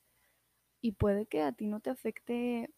Y 0.81 0.93
puede 0.93 1.27
que 1.27 1.41
a 1.43 1.53
ti 1.53 1.67
no 1.67 1.79
te 1.81 1.89
afecte, 1.91 2.71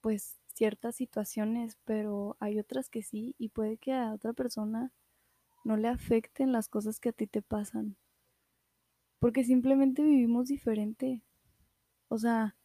pues, 0.00 0.38
ciertas 0.54 0.94
situaciones, 0.94 1.78
pero 1.84 2.36
hay 2.38 2.60
otras 2.60 2.88
que 2.88 3.02
sí, 3.02 3.34
y 3.38 3.48
puede 3.48 3.76
que 3.76 3.92
a 3.92 4.12
otra 4.14 4.32
persona 4.32 4.92
no 5.64 5.76
le 5.76 5.88
afecten 5.88 6.52
las 6.52 6.68
cosas 6.68 7.00
que 7.00 7.10
a 7.10 7.12
ti 7.12 7.26
te 7.26 7.42
pasan, 7.42 7.96
porque 9.18 9.44
simplemente 9.44 10.02
vivimos 10.02 10.46
diferente. 10.48 11.22
O 12.08 12.18
sea, 12.18 12.56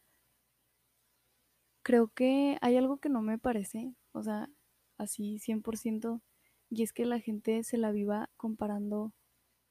creo 1.82 2.08
que 2.08 2.58
hay 2.60 2.76
algo 2.76 2.98
que 2.98 3.08
no 3.08 3.22
me 3.22 3.38
parece, 3.38 3.94
o 4.12 4.22
sea, 4.22 4.50
así 4.98 5.38
100%, 5.38 6.22
y 6.70 6.82
es 6.82 6.92
que 6.92 7.06
la 7.06 7.20
gente 7.20 7.64
se 7.64 7.78
la 7.78 7.92
viva 7.92 8.30
comparando 8.36 9.12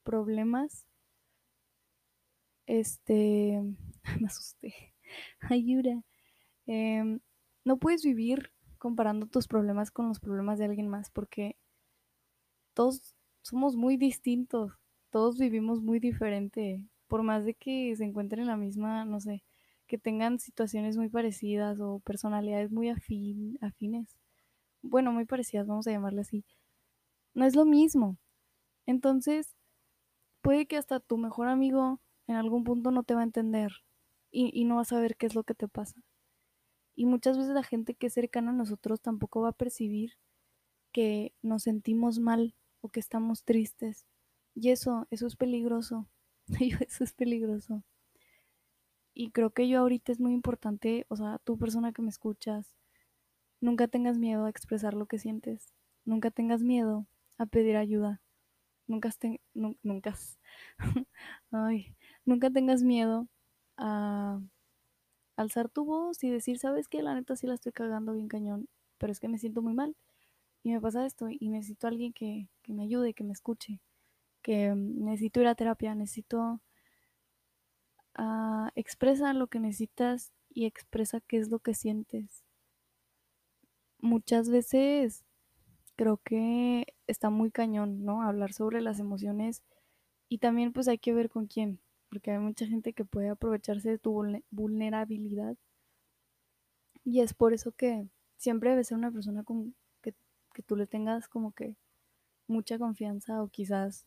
problemas. 0.04 0.86
Este, 2.66 3.60
me 4.20 4.26
asusté. 4.26 4.74
Ayuda. 5.40 6.02
Em, 6.66 7.20
no 7.64 7.78
puedes 7.78 8.02
vivir 8.04 8.52
comparando 8.78 9.26
tus 9.26 9.48
problemas 9.48 9.90
con 9.90 10.08
los 10.08 10.20
problemas 10.20 10.58
de 10.58 10.66
alguien 10.66 10.88
más 10.88 11.10
porque 11.10 11.56
todos 12.74 13.14
somos 13.42 13.76
muy 13.76 13.96
distintos. 13.96 14.72
todos 15.10 15.38
vivimos 15.38 15.82
muy 15.82 15.98
diferente, 16.00 16.84
por 17.08 17.22
más 17.24 17.44
de 17.44 17.54
que 17.54 17.94
se 17.96 18.04
encuentren 18.04 18.42
en 18.42 18.46
la 18.48 18.56
misma, 18.56 19.04
no 19.04 19.20
sé, 19.20 19.42
que 19.90 19.98
tengan 19.98 20.38
situaciones 20.38 20.96
muy 20.96 21.08
parecidas 21.08 21.80
o 21.80 21.98
personalidades 21.98 22.70
muy 22.70 22.90
afín, 22.90 23.58
afines. 23.60 24.16
Bueno, 24.82 25.10
muy 25.10 25.24
parecidas, 25.24 25.66
vamos 25.66 25.88
a 25.88 25.90
llamarle 25.90 26.20
así. 26.20 26.44
No 27.34 27.44
es 27.44 27.56
lo 27.56 27.64
mismo. 27.64 28.16
Entonces, 28.86 29.56
puede 30.42 30.66
que 30.66 30.76
hasta 30.76 31.00
tu 31.00 31.18
mejor 31.18 31.48
amigo 31.48 32.00
en 32.28 32.36
algún 32.36 32.62
punto 32.62 32.92
no 32.92 33.02
te 33.02 33.14
va 33.14 33.22
a 33.22 33.24
entender 33.24 33.72
y, 34.30 34.52
y 34.54 34.64
no 34.64 34.76
va 34.76 34.82
a 34.82 34.84
saber 34.84 35.16
qué 35.16 35.26
es 35.26 35.34
lo 35.34 35.42
que 35.42 35.56
te 35.56 35.66
pasa. 35.66 36.00
Y 36.94 37.06
muchas 37.06 37.36
veces 37.36 37.52
la 37.52 37.64
gente 37.64 37.94
que 37.94 38.06
es 38.06 38.14
cercana 38.14 38.52
a 38.52 38.54
nosotros 38.54 39.00
tampoco 39.00 39.40
va 39.40 39.48
a 39.48 39.52
percibir 39.52 40.12
que 40.92 41.34
nos 41.42 41.64
sentimos 41.64 42.20
mal 42.20 42.54
o 42.80 42.90
que 42.90 43.00
estamos 43.00 43.42
tristes. 43.42 44.06
Y 44.54 44.70
eso, 44.70 45.08
eso 45.10 45.26
es 45.26 45.34
peligroso. 45.34 46.08
eso 46.86 47.02
es 47.02 47.12
peligroso. 47.12 47.82
Y 49.20 49.32
creo 49.32 49.50
que 49.50 49.68
yo 49.68 49.80
ahorita 49.80 50.12
es 50.12 50.18
muy 50.18 50.32
importante, 50.32 51.04
o 51.08 51.16
sea, 51.16 51.38
tú 51.44 51.58
persona 51.58 51.92
que 51.92 52.00
me 52.00 52.08
escuchas, 52.08 52.74
nunca 53.60 53.86
tengas 53.86 54.16
miedo 54.16 54.46
a 54.46 54.48
expresar 54.48 54.94
lo 54.94 55.04
que 55.04 55.18
sientes. 55.18 55.74
Nunca 56.06 56.30
tengas 56.30 56.62
miedo 56.62 57.06
a 57.36 57.44
pedir 57.44 57.76
ayuda. 57.76 58.22
Nunca, 58.86 59.10
nunca, 59.82 60.16
ay, 61.50 61.94
nunca 62.24 62.48
tengas 62.48 62.82
miedo 62.82 63.28
a 63.76 64.40
alzar 65.36 65.68
tu 65.68 65.84
voz 65.84 66.24
y 66.24 66.30
decir, 66.30 66.58
sabes 66.58 66.88
que 66.88 67.02
la 67.02 67.14
neta 67.14 67.36
sí 67.36 67.46
la 67.46 67.52
estoy 67.52 67.72
cagando 67.72 68.14
bien 68.14 68.28
cañón, 68.28 68.70
pero 68.96 69.12
es 69.12 69.20
que 69.20 69.28
me 69.28 69.36
siento 69.36 69.60
muy 69.60 69.74
mal 69.74 69.96
y 70.62 70.72
me 70.72 70.80
pasa 70.80 71.04
esto 71.04 71.28
y 71.28 71.50
necesito 71.50 71.86
a 71.86 71.90
alguien 71.90 72.14
que, 72.14 72.48
que 72.62 72.72
me 72.72 72.84
ayude, 72.84 73.12
que 73.12 73.24
me 73.24 73.34
escuche, 73.34 73.82
que 74.40 74.74
mm, 74.74 75.04
necesito 75.04 75.42
ir 75.42 75.48
a 75.48 75.54
terapia, 75.54 75.94
necesito 75.94 76.62
uh, 78.18 78.68
expresa 78.74 79.32
lo 79.34 79.48
que 79.48 79.60
necesitas 79.60 80.32
y 80.48 80.66
expresa 80.66 81.20
qué 81.20 81.38
es 81.38 81.48
lo 81.50 81.58
que 81.60 81.74
sientes. 81.74 82.44
Muchas 83.98 84.48
veces 84.50 85.24
creo 85.96 86.18
que 86.18 86.86
está 87.06 87.30
muy 87.30 87.50
cañón, 87.50 88.04
¿no? 88.04 88.22
Hablar 88.22 88.52
sobre 88.52 88.80
las 88.80 88.98
emociones 88.98 89.62
y 90.28 90.38
también 90.38 90.72
pues 90.72 90.88
hay 90.88 90.98
que 90.98 91.12
ver 91.12 91.28
con 91.28 91.46
quién, 91.46 91.80
porque 92.08 92.30
hay 92.30 92.38
mucha 92.38 92.66
gente 92.66 92.92
que 92.92 93.04
puede 93.04 93.28
aprovecharse 93.28 93.90
de 93.90 93.98
tu 93.98 94.22
vulnerabilidad 94.50 95.56
y 97.04 97.20
es 97.20 97.34
por 97.34 97.52
eso 97.52 97.72
que 97.72 98.08
siempre 98.36 98.70
debe 98.70 98.84
ser 98.84 98.98
una 98.98 99.10
persona 99.10 99.42
con 99.44 99.74
que, 100.02 100.14
que 100.54 100.62
tú 100.62 100.76
le 100.76 100.86
tengas 100.86 101.28
como 101.28 101.52
que 101.52 101.76
mucha 102.46 102.78
confianza 102.78 103.42
o 103.42 103.48
quizás 103.48 104.06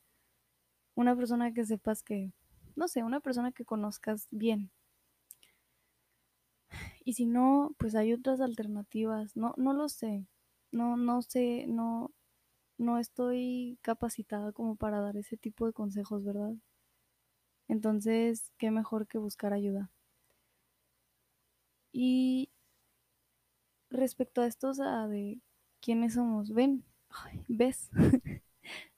una 0.95 1.15
persona 1.15 1.53
que 1.53 1.65
sepas 1.65 2.03
que, 2.03 2.31
no 2.75 2.87
sé, 2.87 3.03
una 3.03 3.19
persona 3.21 3.51
que 3.51 3.65
conozcas 3.65 4.27
bien. 4.31 4.71
Y 7.05 7.13
si 7.13 7.25
no, 7.25 7.75
pues 7.77 7.95
hay 7.95 8.13
otras 8.13 8.41
alternativas. 8.41 9.35
No, 9.35 9.53
no 9.57 9.73
lo 9.73 9.89
sé. 9.89 10.25
No, 10.71 10.97
no 10.97 11.21
sé, 11.21 11.65
no, 11.67 12.11
no 12.77 12.99
estoy 12.99 13.79
capacitada 13.81 14.51
como 14.53 14.75
para 14.77 15.01
dar 15.01 15.17
ese 15.17 15.37
tipo 15.37 15.67
de 15.67 15.73
consejos, 15.73 16.23
¿verdad? 16.25 16.53
Entonces, 17.67 18.53
qué 18.57 18.71
mejor 18.71 19.05
que 19.05 19.17
buscar 19.17 19.51
ayuda. 19.51 19.91
Y 21.93 22.49
respecto 23.89 24.41
a 24.41 24.47
estos, 24.47 24.77
de 24.77 25.39
quiénes 25.81 26.15
somos, 26.15 26.53
ven, 26.53 26.83
ves, 27.47 27.89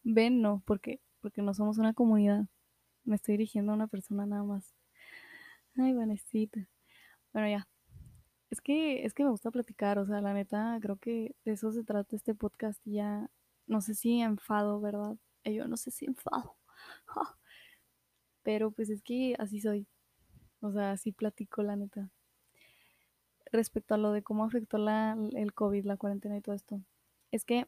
ven, 0.04 0.42
no, 0.42 0.64
porque 0.66 1.02
porque 1.22 1.42
no 1.42 1.54
somos 1.54 1.78
una 1.80 1.94
comunidad. 1.94 2.48
Me 3.06 3.16
estoy 3.16 3.34
dirigiendo 3.38 3.72
a 3.72 3.76
una 3.76 3.88
persona 3.88 4.26
nada 4.26 4.44
más. 4.44 4.76
Ay, 5.78 5.94
Vanesita. 5.94 6.68
Bueno, 7.34 7.50
ya. 7.50 7.68
Es 8.50 8.62
que, 8.62 9.06
es 9.06 9.14
que 9.14 9.24
me 9.24 9.30
gusta 9.30 9.52
platicar, 9.52 10.00
o 10.00 10.06
sea, 10.06 10.22
la 10.22 10.34
neta, 10.34 10.78
creo 10.82 10.98
que 10.98 11.36
de 11.46 11.54
eso 11.54 11.72
se 11.72 11.84
trata 11.84 12.16
este 12.16 12.34
podcast. 12.34 12.82
Ya, 12.86 13.30
no 13.68 13.82
sé 13.82 13.94
si 13.96 14.22
enfado, 14.22 14.82
¿verdad? 14.82 15.18
Eh, 15.44 15.54
yo 15.54 15.68
no 15.68 15.78
sé 15.78 15.92
si 15.92 16.06
enfado. 16.06 16.58
Pero 18.44 18.72
pues 18.72 18.90
es 18.90 19.04
que 19.04 19.36
así 19.40 19.62
soy. 19.62 19.88
O 20.62 20.72
sea, 20.72 20.92
así 20.92 21.12
platico, 21.12 21.62
la 21.64 21.76
neta. 21.76 22.10
Respecto 23.52 23.94
a 23.94 23.98
lo 23.98 24.12
de 24.14 24.24
cómo 24.24 24.46
afectó 24.46 24.78
la, 24.80 25.18
el 25.34 25.54
COVID, 25.54 25.86
la 25.86 25.98
cuarentena 25.98 26.38
y 26.38 26.42
todo 26.42 26.56
esto. 26.56 26.82
Es 27.32 27.46
que, 27.46 27.68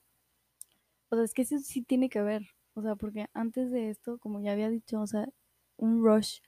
o 1.09 1.15
sea, 1.15 1.25
es 1.25 1.33
que 1.33 1.45
sí, 1.45 1.59
sí 1.59 1.83
tiene 1.83 2.09
que 2.09 2.21
ver. 2.21 2.56
O 2.77 2.81
sea, 2.83 2.95
porque 2.95 3.25
antes 3.33 3.71
de 3.71 3.89
esto, 3.89 4.19
como 4.19 4.39
ya 4.39 4.51
había 4.51 4.69
dicho, 4.69 5.01
o 5.01 5.07
sea, 5.07 5.27
un 5.77 6.03
rush, 6.03 6.41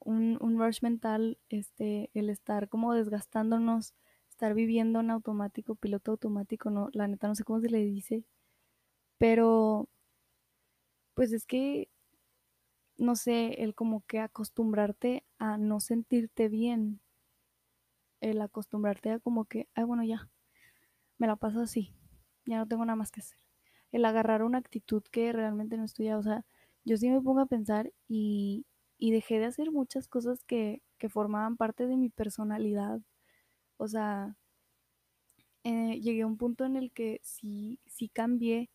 un, 0.00 0.38
un 0.40 0.58
rush 0.58 0.82
mental, 0.82 1.38
este, 1.50 2.10
el 2.14 2.28
estar 2.30 2.68
como 2.68 2.94
desgastándonos, 2.94 3.94
estar 4.28 4.54
viviendo 4.54 4.98
en 4.98 5.12
automático, 5.12 5.76
piloto 5.76 6.10
automático, 6.10 6.70
no, 6.70 6.88
la 6.94 7.06
neta 7.06 7.28
no 7.28 7.36
sé 7.36 7.44
cómo 7.44 7.60
se 7.60 7.70
le 7.70 7.84
dice, 7.84 8.24
pero 9.18 9.88
pues 11.14 11.32
es 11.32 11.46
que, 11.46 11.88
no 12.96 13.14
sé, 13.14 13.62
el 13.62 13.76
como 13.76 14.04
que 14.04 14.18
acostumbrarte 14.18 15.22
a 15.38 15.58
no 15.58 15.78
sentirte 15.78 16.48
bien, 16.48 17.00
el 18.20 18.40
acostumbrarte 18.40 19.12
a 19.12 19.20
como 19.20 19.44
que, 19.44 19.68
ay, 19.76 19.84
bueno, 19.84 20.02
ya, 20.02 20.28
me 21.18 21.28
la 21.28 21.36
paso 21.36 21.60
así, 21.60 21.94
ya 22.46 22.58
no 22.58 22.66
tengo 22.66 22.84
nada 22.84 22.96
más 22.96 23.12
que 23.12 23.20
hacer 23.20 23.47
el 23.92 24.04
agarrar 24.04 24.42
una 24.42 24.58
actitud 24.58 25.02
que 25.10 25.32
realmente 25.32 25.76
no 25.76 25.84
estoy 25.84 26.10
O 26.10 26.22
sea, 26.22 26.44
yo 26.84 26.96
sí 26.96 27.08
me 27.10 27.20
pongo 27.20 27.40
a 27.40 27.46
pensar 27.46 27.92
y, 28.08 28.66
y 28.98 29.12
dejé 29.12 29.38
de 29.38 29.46
hacer 29.46 29.70
muchas 29.70 30.08
cosas 30.08 30.44
que, 30.44 30.82
que, 30.98 31.08
formaban 31.08 31.56
parte 31.56 31.86
de 31.86 31.96
mi 31.96 32.08
personalidad. 32.10 33.00
O 33.78 33.88
sea, 33.88 34.36
eh, 35.64 36.00
llegué 36.00 36.22
a 36.22 36.26
un 36.26 36.36
punto 36.38 36.64
en 36.64 36.76
el 36.76 36.92
que 36.92 37.20
sí, 37.22 37.78
sí 37.86 38.08
cambié, 38.08 38.70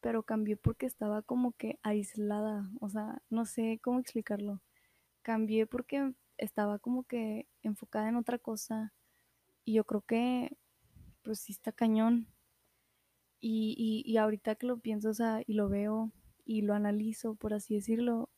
pero 0.00 0.22
cambié 0.22 0.56
porque 0.56 0.86
estaba 0.86 1.22
como 1.22 1.52
que 1.52 1.78
aislada. 1.82 2.70
O 2.80 2.88
sea, 2.88 3.22
no 3.30 3.44
sé 3.46 3.80
cómo 3.82 4.00
explicarlo. 4.00 4.62
Cambié 5.22 5.66
porque 5.66 6.14
estaba 6.38 6.78
como 6.78 7.04
que 7.04 7.46
enfocada 7.62 8.08
en 8.08 8.16
otra 8.16 8.38
cosa. 8.38 8.92
Y 9.64 9.74
yo 9.74 9.84
creo 9.84 10.02
que, 10.02 10.56
pues 11.22 11.40
sí 11.40 11.52
está 11.52 11.72
cañón. 11.72 12.28
Y, 13.40 14.02
y, 14.06 14.16
ahorita 14.18 14.56
que 14.56 14.66
lo 14.66 14.78
pienso, 14.78 15.10
o 15.10 15.14
sea, 15.14 15.42
y 15.46 15.54
lo 15.54 15.68
veo 15.68 16.12
y 16.44 16.62
lo 16.62 16.74
analizo, 16.74 17.34
por 17.36 17.54
así 17.54 17.74
decirlo, 17.74 18.28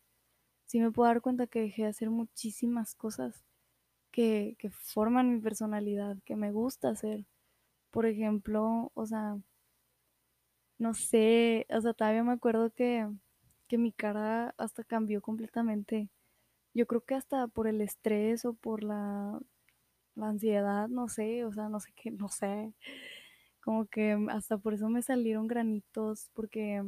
sí 0.66 0.80
me 0.80 0.92
puedo 0.92 1.09
dar 1.09 1.23
cuenta 1.23 1.47
que 1.49 1.61
dejé 1.62 1.82
de 1.82 1.88
hacer 1.88 2.11
muchísimas 2.11 2.94
cosas 2.94 3.44
que, 4.12 4.56
que 4.59 4.71
forman 4.71 5.35
mi 5.35 5.40
personalidad, 5.40 6.18
que 6.25 6.37
me 6.37 6.52
gusta 6.52 6.90
hacer. 6.90 7.26
Por 7.90 8.06
ejemplo, 8.06 8.92
o 8.94 9.06
sea, 9.06 9.38
no 10.78 10.94
sé, 10.94 11.66
o 11.71 11.80
sea, 11.80 11.94
todavía 11.94 12.25
me 12.25 12.32
acuerdo 12.32 12.71
que, 12.71 13.09
que 13.68 13.78
mi 13.78 13.92
cara 13.92 14.54
hasta 14.59 14.85
cambió 14.85 15.23
completamente. 15.23 16.11
Yo 16.75 16.87
creo 16.87 17.02
que 17.04 17.14
hasta 17.16 17.49
por 17.49 17.68
el 17.68 17.80
estrés 17.82 18.44
o 18.44 18.54
por 18.54 18.85
la, 18.85 19.40
la 20.16 20.28
ansiedad, 20.28 20.88
no 20.88 21.09
sé, 21.09 21.44
o 21.44 21.52
sea, 21.52 21.68
no 21.68 21.80
sé 21.80 21.92
qué, 21.97 22.11
no 22.12 22.28
sé 22.28 22.75
como 23.62 23.87
que 23.87 24.19
hasta 24.31 24.59
por 24.59 24.75
eso 24.75 24.88
me 24.88 25.02
salieron 25.02 25.47
granitos, 25.49 26.31
porque 26.35 26.83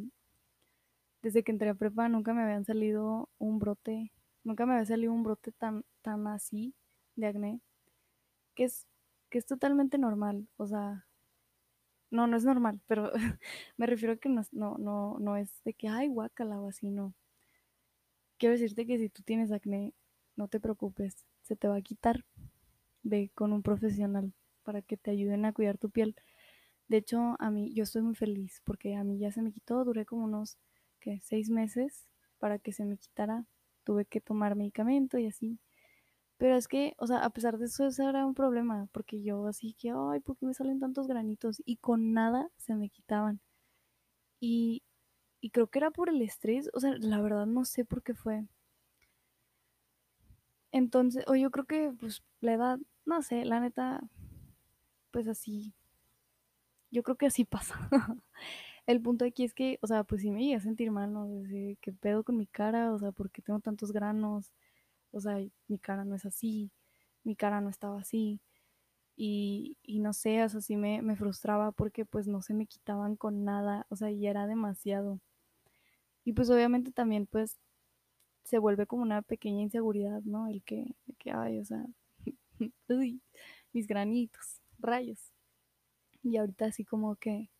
desde 1.22 1.42
que 1.42 1.52
entré 1.52 1.70
a 1.70 1.74
prepa 1.74 2.08
nunca 2.08 2.34
me 2.34 2.42
habían 2.42 2.64
salido 2.64 3.28
un 3.38 3.58
brote, 3.58 4.12
nunca 4.44 4.66
me 4.66 4.74
había 4.74 4.86
salido 4.86 5.12
un 5.12 5.22
brote 5.22 5.52
tan, 5.52 5.84
tan 6.02 6.26
así 6.26 6.74
de 7.16 7.26
acné, 7.28 7.60
que 8.54 8.64
es, 8.64 8.86
que 9.30 9.38
es 9.38 9.46
totalmente 9.46 9.98
normal, 9.98 10.48
o 10.56 10.66
sea, 10.66 11.06
no, 12.10 12.26
no 12.26 12.36
es 12.36 12.44
normal, 12.44 12.80
pero 12.86 13.12
me 13.76 13.86
refiero 13.86 14.14
a 14.14 14.16
que 14.16 14.28
no, 14.28 14.42
no, 14.52 14.78
no, 14.78 15.18
no 15.18 15.36
es 15.36 15.50
de 15.64 15.74
que, 15.74 15.88
ay, 15.88 16.08
guácala 16.08 16.60
o 16.60 16.68
así, 16.68 16.90
no. 16.90 17.14
Quiero 18.38 18.52
decirte 18.52 18.86
que 18.86 18.98
si 18.98 19.08
tú 19.08 19.22
tienes 19.22 19.50
acné, 19.52 19.94
no 20.36 20.48
te 20.48 20.60
preocupes, 20.60 21.24
se 21.42 21.56
te 21.56 21.68
va 21.68 21.76
a 21.76 21.82
quitar. 21.82 22.24
Ve 23.02 23.30
con 23.34 23.52
un 23.52 23.62
profesional 23.62 24.32
para 24.62 24.82
que 24.82 24.96
te 24.96 25.10
ayuden 25.10 25.44
a 25.44 25.52
cuidar 25.52 25.78
tu 25.78 25.90
piel. 25.90 26.14
De 26.88 26.98
hecho, 26.98 27.36
a 27.38 27.50
mí, 27.50 27.72
yo 27.74 27.82
estoy 27.84 28.02
muy 28.02 28.14
feliz 28.14 28.60
porque 28.64 28.94
a 28.96 29.04
mí 29.04 29.18
ya 29.18 29.30
se 29.32 29.42
me 29.42 29.52
quitó, 29.52 29.84
duré 29.84 30.04
como 30.06 30.24
unos, 30.24 30.58
¿qué? 31.00 31.20
Seis 31.22 31.50
meses 31.50 32.08
para 32.38 32.58
que 32.58 32.72
se 32.72 32.84
me 32.84 32.98
quitara. 32.98 33.46
Tuve 33.84 34.06
que 34.06 34.20
tomar 34.20 34.54
medicamento 34.56 35.18
y 35.18 35.26
así. 35.26 35.58
Pero 36.38 36.56
es 36.56 36.68
que, 36.68 36.94
o 36.98 37.06
sea, 37.06 37.24
a 37.24 37.30
pesar 37.30 37.58
de 37.58 37.66
eso, 37.66 37.86
ese 37.86 38.04
era 38.04 38.26
un 38.26 38.34
problema, 38.34 38.88
porque 38.92 39.22
yo 39.22 39.46
así 39.46 39.74
que, 39.74 39.92
ay, 39.96 40.20
¿por 40.20 40.36
qué 40.36 40.46
me 40.46 40.54
salen 40.54 40.80
tantos 40.80 41.06
granitos? 41.08 41.62
Y 41.64 41.76
con 41.78 42.12
nada 42.12 42.50
se 42.56 42.74
me 42.76 42.90
quitaban. 42.90 43.40
Y, 44.40 44.82
y 45.40 45.50
creo 45.50 45.68
que 45.68 45.78
era 45.80 45.90
por 45.90 46.08
el 46.10 46.22
estrés, 46.22 46.70
o 46.74 46.80
sea, 46.80 46.94
la 46.98 47.20
verdad 47.20 47.46
no 47.46 47.64
sé 47.64 47.84
por 47.84 48.02
qué 48.04 48.14
fue. 48.14 48.46
Entonces, 50.72 51.24
o 51.26 51.34
yo 51.36 51.50
creo 51.50 51.64
que, 51.66 51.92
pues, 51.98 52.22
la 52.40 52.52
edad, 52.54 52.78
no 53.06 53.22
sé, 53.22 53.44
la 53.44 53.60
neta, 53.60 54.02
pues 55.10 55.28
así, 55.28 55.72
yo 56.94 57.02
creo 57.02 57.16
que 57.16 57.26
así 57.26 57.44
pasa. 57.44 57.74
el 58.86 59.02
punto 59.02 59.24
aquí 59.24 59.44
es 59.44 59.54
que, 59.54 59.78
o 59.82 59.86
sea, 59.88 60.04
pues 60.04 60.22
sí 60.22 60.30
me 60.30 60.42
llegué 60.42 60.56
a 60.56 60.60
sentir 60.60 60.90
mal, 60.92 61.12
¿no? 61.12 61.26
Desde, 61.28 61.76
¿qué 61.82 61.92
pedo 61.92 62.24
con 62.24 62.36
mi 62.38 62.46
cara? 62.46 62.92
O 62.94 62.98
sea, 62.98 63.12
¿por 63.12 63.30
qué 63.30 63.42
tengo 63.42 63.60
tantos 63.60 63.92
granos? 63.92 64.52
O 65.12 65.20
sea, 65.20 65.38
mi 65.68 65.78
cara 65.78 66.04
no 66.04 66.14
es 66.16 66.24
así, 66.26 66.70
mi 67.24 67.36
cara 67.36 67.60
no 67.60 67.70
estaba 67.70 68.00
así. 68.00 68.40
Y, 69.16 69.78
y 69.82 70.00
no 70.00 70.12
sé, 70.14 70.42
o 70.44 70.48
sea, 70.48 70.60
sí 70.60 70.76
me, 70.76 71.02
me 71.02 71.16
frustraba 71.16 71.72
porque 71.72 72.04
pues 72.06 72.28
no 72.28 72.42
se 72.42 72.54
me 72.54 72.66
quitaban 72.66 73.16
con 73.16 73.44
nada, 73.44 73.86
o 73.90 73.96
sea, 73.96 74.10
y 74.10 74.26
era 74.26 74.46
demasiado. 74.46 75.20
Y 76.24 76.32
pues 76.32 76.50
obviamente 76.50 76.92
también 76.92 77.26
pues 77.26 77.58
se 78.44 78.58
vuelve 78.58 78.86
como 78.86 79.02
una 79.02 79.22
pequeña 79.22 79.62
inseguridad, 79.62 80.22
¿no? 80.24 80.48
El 80.48 80.62
que, 80.64 80.96
el 81.08 81.16
que 81.18 81.32
ay, 81.32 81.60
o 81.60 81.64
sea, 81.66 81.84
mis 83.72 83.86
granitos, 83.88 84.60
rayos. 84.78 85.33
Y 86.24 86.38
ahorita 86.38 86.66
así 86.66 86.84
como 86.84 87.16
que, 87.16 87.50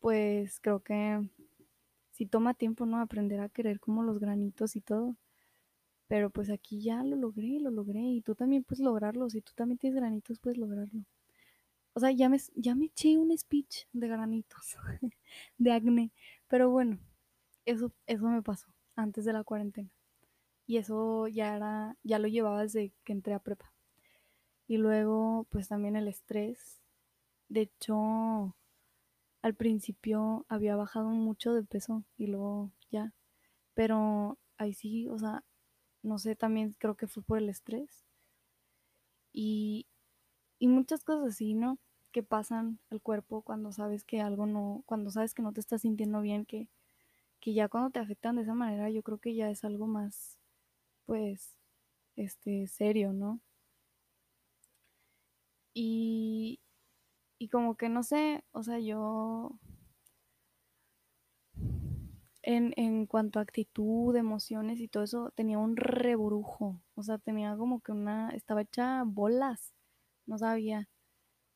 pues 0.00 0.60
creo 0.60 0.82
que 0.82 1.28
sí 2.12 2.26
toma 2.26 2.54
tiempo, 2.54 2.86
¿no? 2.86 3.00
Aprender 3.00 3.40
a 3.40 3.48
querer 3.50 3.80
como 3.80 4.02
los 4.02 4.18
granitos 4.18 4.76
y 4.76 4.80
todo. 4.80 5.16
Pero 6.08 6.30
pues 6.30 6.50
aquí 6.50 6.82
ya 6.82 7.02
lo 7.04 7.16
logré, 7.16 7.60
lo 7.60 7.70
logré. 7.70 8.00
Y 8.00 8.22
tú 8.22 8.34
también 8.34 8.64
puedes 8.64 8.80
lograrlo. 8.84 9.30
Si 9.30 9.42
tú 9.42 9.52
también 9.54 9.78
tienes 9.78 9.96
granitos, 10.00 10.40
puedes 10.40 10.58
lograrlo. 10.58 11.04
O 11.94 12.00
sea, 12.00 12.10
ya 12.12 12.28
me, 12.28 12.38
ya 12.56 12.74
me 12.74 12.86
eché 12.86 13.18
un 13.18 13.36
speech 13.36 13.86
de 13.92 14.08
granitos, 14.08 14.76
de 15.58 15.72
acné. 15.72 16.12
Pero 16.48 16.70
bueno, 16.70 16.98
eso, 17.66 17.92
eso 18.06 18.26
me 18.28 18.42
pasó 18.42 18.68
antes 18.96 19.24
de 19.24 19.32
la 19.32 19.44
cuarentena. 19.44 19.90
Y 20.66 20.78
eso 20.78 21.28
ya 21.28 21.56
era, 21.56 21.96
ya 22.02 22.18
lo 22.18 22.28
llevaba 22.28 22.62
desde 22.62 22.92
que 23.04 23.12
entré 23.12 23.34
a 23.34 23.40
prepa. 23.40 23.72
Y 24.66 24.78
luego, 24.78 25.46
pues 25.50 25.68
también 25.68 25.96
el 25.96 26.08
estrés. 26.08 26.83
De 27.54 27.60
hecho, 27.60 28.56
al 29.42 29.54
principio 29.54 30.44
había 30.48 30.74
bajado 30.74 31.10
mucho 31.10 31.54
de 31.54 31.62
peso 31.62 32.04
y 32.16 32.26
luego 32.26 32.72
ya. 32.90 33.14
Pero 33.74 34.38
ahí 34.58 34.74
sí, 34.74 35.08
o 35.08 35.18
sea, 35.18 35.44
no 36.02 36.18
sé, 36.18 36.36
también 36.36 36.74
creo 36.78 36.96
que 36.96 37.08
fue 37.08 37.22
por 37.22 37.38
el 37.38 37.48
estrés. 37.50 38.04
Y, 39.32 39.86
y 40.58 40.68
muchas 40.68 41.04
cosas 41.04 41.34
así, 41.34 41.54
¿no? 41.54 41.78
Que 42.12 42.22
pasan 42.22 42.80
al 42.90 43.00
cuerpo 43.02 43.42
cuando 43.42 43.72
sabes 43.72 44.04
que 44.04 44.20
algo 44.20 44.46
no, 44.46 44.82
cuando 44.86 45.10
sabes 45.10 45.34
que 45.34 45.42
no 45.42 45.52
te 45.52 45.60
estás 45.60 45.82
sintiendo 45.82 46.20
bien, 46.22 46.46
que, 46.46 46.68
que 47.40 47.54
ya 47.54 47.68
cuando 47.68 47.90
te 47.90 48.00
afectan 48.00 48.36
de 48.36 48.42
esa 48.42 48.54
manera, 48.54 48.90
yo 48.90 49.02
creo 49.04 49.18
que 49.18 49.34
ya 49.36 49.50
es 49.50 49.64
algo 49.64 49.86
más, 49.88 50.38
pues, 51.06 51.56
este, 52.16 52.68
serio, 52.68 53.12
¿no? 53.14 53.40
Y, 55.74 56.58
y 57.38 57.48
como 57.48 57.76
que 57.76 57.88
no 57.88 58.02
sé, 58.02 58.44
o 58.52 58.62
sea, 58.62 58.78
yo 58.78 59.58
en, 62.42 62.74
en 62.76 63.06
cuanto 63.06 63.38
a 63.38 63.42
actitud, 63.42 64.14
emociones 64.16 64.80
y 64.80 64.88
todo 64.88 65.02
eso, 65.04 65.32
tenía 65.34 65.58
un 65.58 65.76
reburujo, 65.76 66.80
o 66.94 67.02
sea, 67.02 67.18
tenía 67.18 67.56
como 67.56 67.80
que 67.80 67.92
una, 67.92 68.30
estaba 68.30 68.62
hecha 68.62 69.02
bolas, 69.04 69.74
no 70.26 70.38
sabía, 70.38 70.88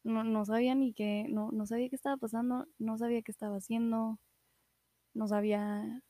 no, 0.05 0.25
no 0.25 0.45
sabía 0.45 0.75
ni 0.75 0.95
qué, 0.95 1.27
no, 1.29 1.51
no 1.53 1.67
sabía 1.67 1.89
qué 1.91 1.97
estaba 1.97 2.17
pasando, 2.17 2.67
no 2.79 2.99
sabía 2.99 3.23
qué 3.23 3.33
estaba 3.33 3.57
haciendo, 3.59 4.19
no 5.15 5.29
sabía, 5.29 6.03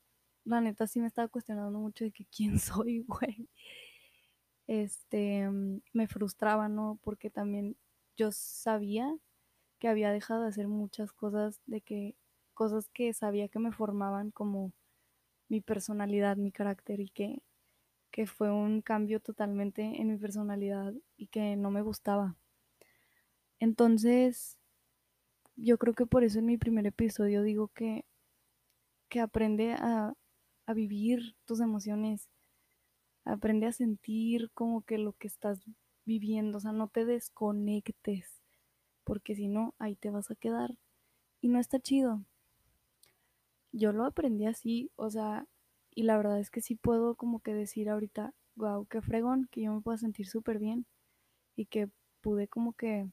la 0.45 0.61
neta 0.61 0.87
sí 0.87 1.01
me 1.01 1.09
estaba 1.09 1.29
cuestionando 1.29 1.79
mucho 1.79 2.05
de 2.05 2.13
que 2.13 2.27
quién 2.27 2.59
soy, 2.61 3.01
güey. 3.03 3.49
Este, 4.69 5.49
me 5.93 6.07
frustraba, 6.09 6.69
¿no? 6.69 6.99
Porque 7.03 7.31
también 7.31 7.77
yo 8.17 8.31
sabía 8.33 9.17
que 9.79 9.89
había 9.89 10.13
dejado 10.13 10.43
de 10.43 10.49
hacer 10.49 10.69
muchas 10.69 11.13
cosas, 11.13 11.61
de 11.67 11.81
que 11.81 12.17
cosas 12.55 12.89
que 12.91 13.13
sabía 13.15 13.49
que 13.49 13.59
me 13.59 13.73
formaban 13.73 14.31
como 14.31 14.73
mi 15.49 15.61
personalidad, 15.61 16.37
mi 16.37 16.53
carácter 16.53 17.01
y 17.01 17.09
que, 17.11 17.43
que 18.11 18.27
fue 18.27 18.51
un 18.53 18.83
cambio 18.83 19.21
totalmente 19.21 19.83
en 19.83 20.09
mi 20.09 20.17
personalidad 20.19 20.95
y 21.17 21.29
que 21.29 21.57
no 21.57 21.71
me 21.71 21.83
gustaba. 21.83 22.37
Entonces, 23.61 24.59
yo 25.57 25.79
creo 25.79 25.95
que 25.95 26.07
por 26.07 26.25
eso 26.25 26.39
en 26.39 26.47
mi 26.47 26.57
primer 26.57 26.87
episodio 26.87 27.43
digo 27.43 27.69
que, 27.69 28.05
que 29.09 29.21
aprende 29.21 29.73
a, 29.73 30.15
a 30.67 30.75
vivir 30.75 31.37
tus 31.45 31.61
emociones, 31.61 32.29
aprende 33.25 33.67
a 33.67 33.73
sentir 33.73 34.51
como 34.53 34.83
que 34.83 34.99
lo 34.99 35.13
que 35.15 35.27
estás 35.29 35.61
viviendo, 36.05 36.59
o 36.59 36.61
sea, 36.61 36.73
no 36.73 36.89
te 36.89 37.05
desconectes, 37.05 38.43
porque 39.09 39.35
si 39.35 39.49
no, 39.49 39.75
ahí 39.79 39.97
te 39.97 40.11
vas 40.11 40.31
a 40.31 40.35
quedar 40.35 40.77
y 41.41 41.49
no 41.49 41.59
está 41.59 41.81
chido. 41.81 42.27
Yo 43.73 43.91
lo 43.93 44.05
aprendí 44.05 44.45
así, 44.45 44.91
o 44.97 45.09
sea, 45.09 45.47
y 45.95 46.03
la 46.03 46.19
verdad 46.19 46.39
es 46.39 46.51
que 46.51 46.61
sí 46.61 46.75
puedo 46.75 47.15
como 47.15 47.41
que 47.41 47.55
decir 47.55 47.89
ahorita, 47.89 48.35
wow, 48.57 48.85
qué 48.85 49.01
fregón, 49.01 49.49
que 49.51 49.63
yo 49.63 49.73
me 49.73 49.81
pueda 49.81 49.97
sentir 49.97 50.27
súper 50.27 50.59
bien 50.59 50.85
y 51.57 51.65
que 51.65 51.89
pude 52.21 52.49
como 52.49 52.75
que 52.75 53.09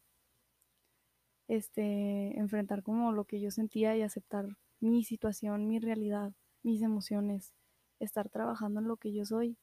este 1.48 2.38
enfrentar 2.38 2.84
como 2.84 3.14
lo 3.14 3.24
que 3.24 3.40
yo 3.40 3.50
sentía 3.50 3.96
y 3.96 4.02
aceptar 4.02 4.58
mi 4.82 5.06
situación, 5.06 5.66
mi 5.66 5.80
realidad, 5.80 6.34
mis 6.62 6.82
emociones, 6.82 7.54
estar 8.02 8.28
trabajando 8.28 8.82
en 8.82 8.90
lo 8.90 8.98
que 8.98 9.14
yo 9.14 9.24
soy. 9.24 9.56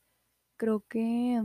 Creo 0.56 0.80
que 0.88 1.42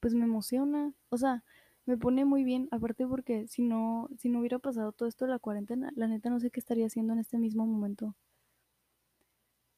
pues 0.00 0.14
me 0.14 0.24
emociona, 0.24 0.94
o 1.10 1.16
sea, 1.16 1.44
me 1.86 1.96
pone 1.96 2.24
muy 2.24 2.44
bien, 2.44 2.68
aparte 2.70 3.06
porque 3.06 3.46
si 3.48 3.62
no, 3.62 4.08
si 4.18 4.28
no 4.28 4.40
hubiera 4.40 4.58
pasado 4.58 4.92
todo 4.92 5.08
esto 5.08 5.24
de 5.26 5.32
la 5.32 5.38
cuarentena, 5.38 5.90
la 5.96 6.08
neta 6.08 6.30
no 6.30 6.40
sé 6.40 6.50
qué 6.50 6.60
estaría 6.60 6.86
haciendo 6.86 7.12
en 7.12 7.20
este 7.20 7.38
mismo 7.38 7.66
momento. 7.66 8.14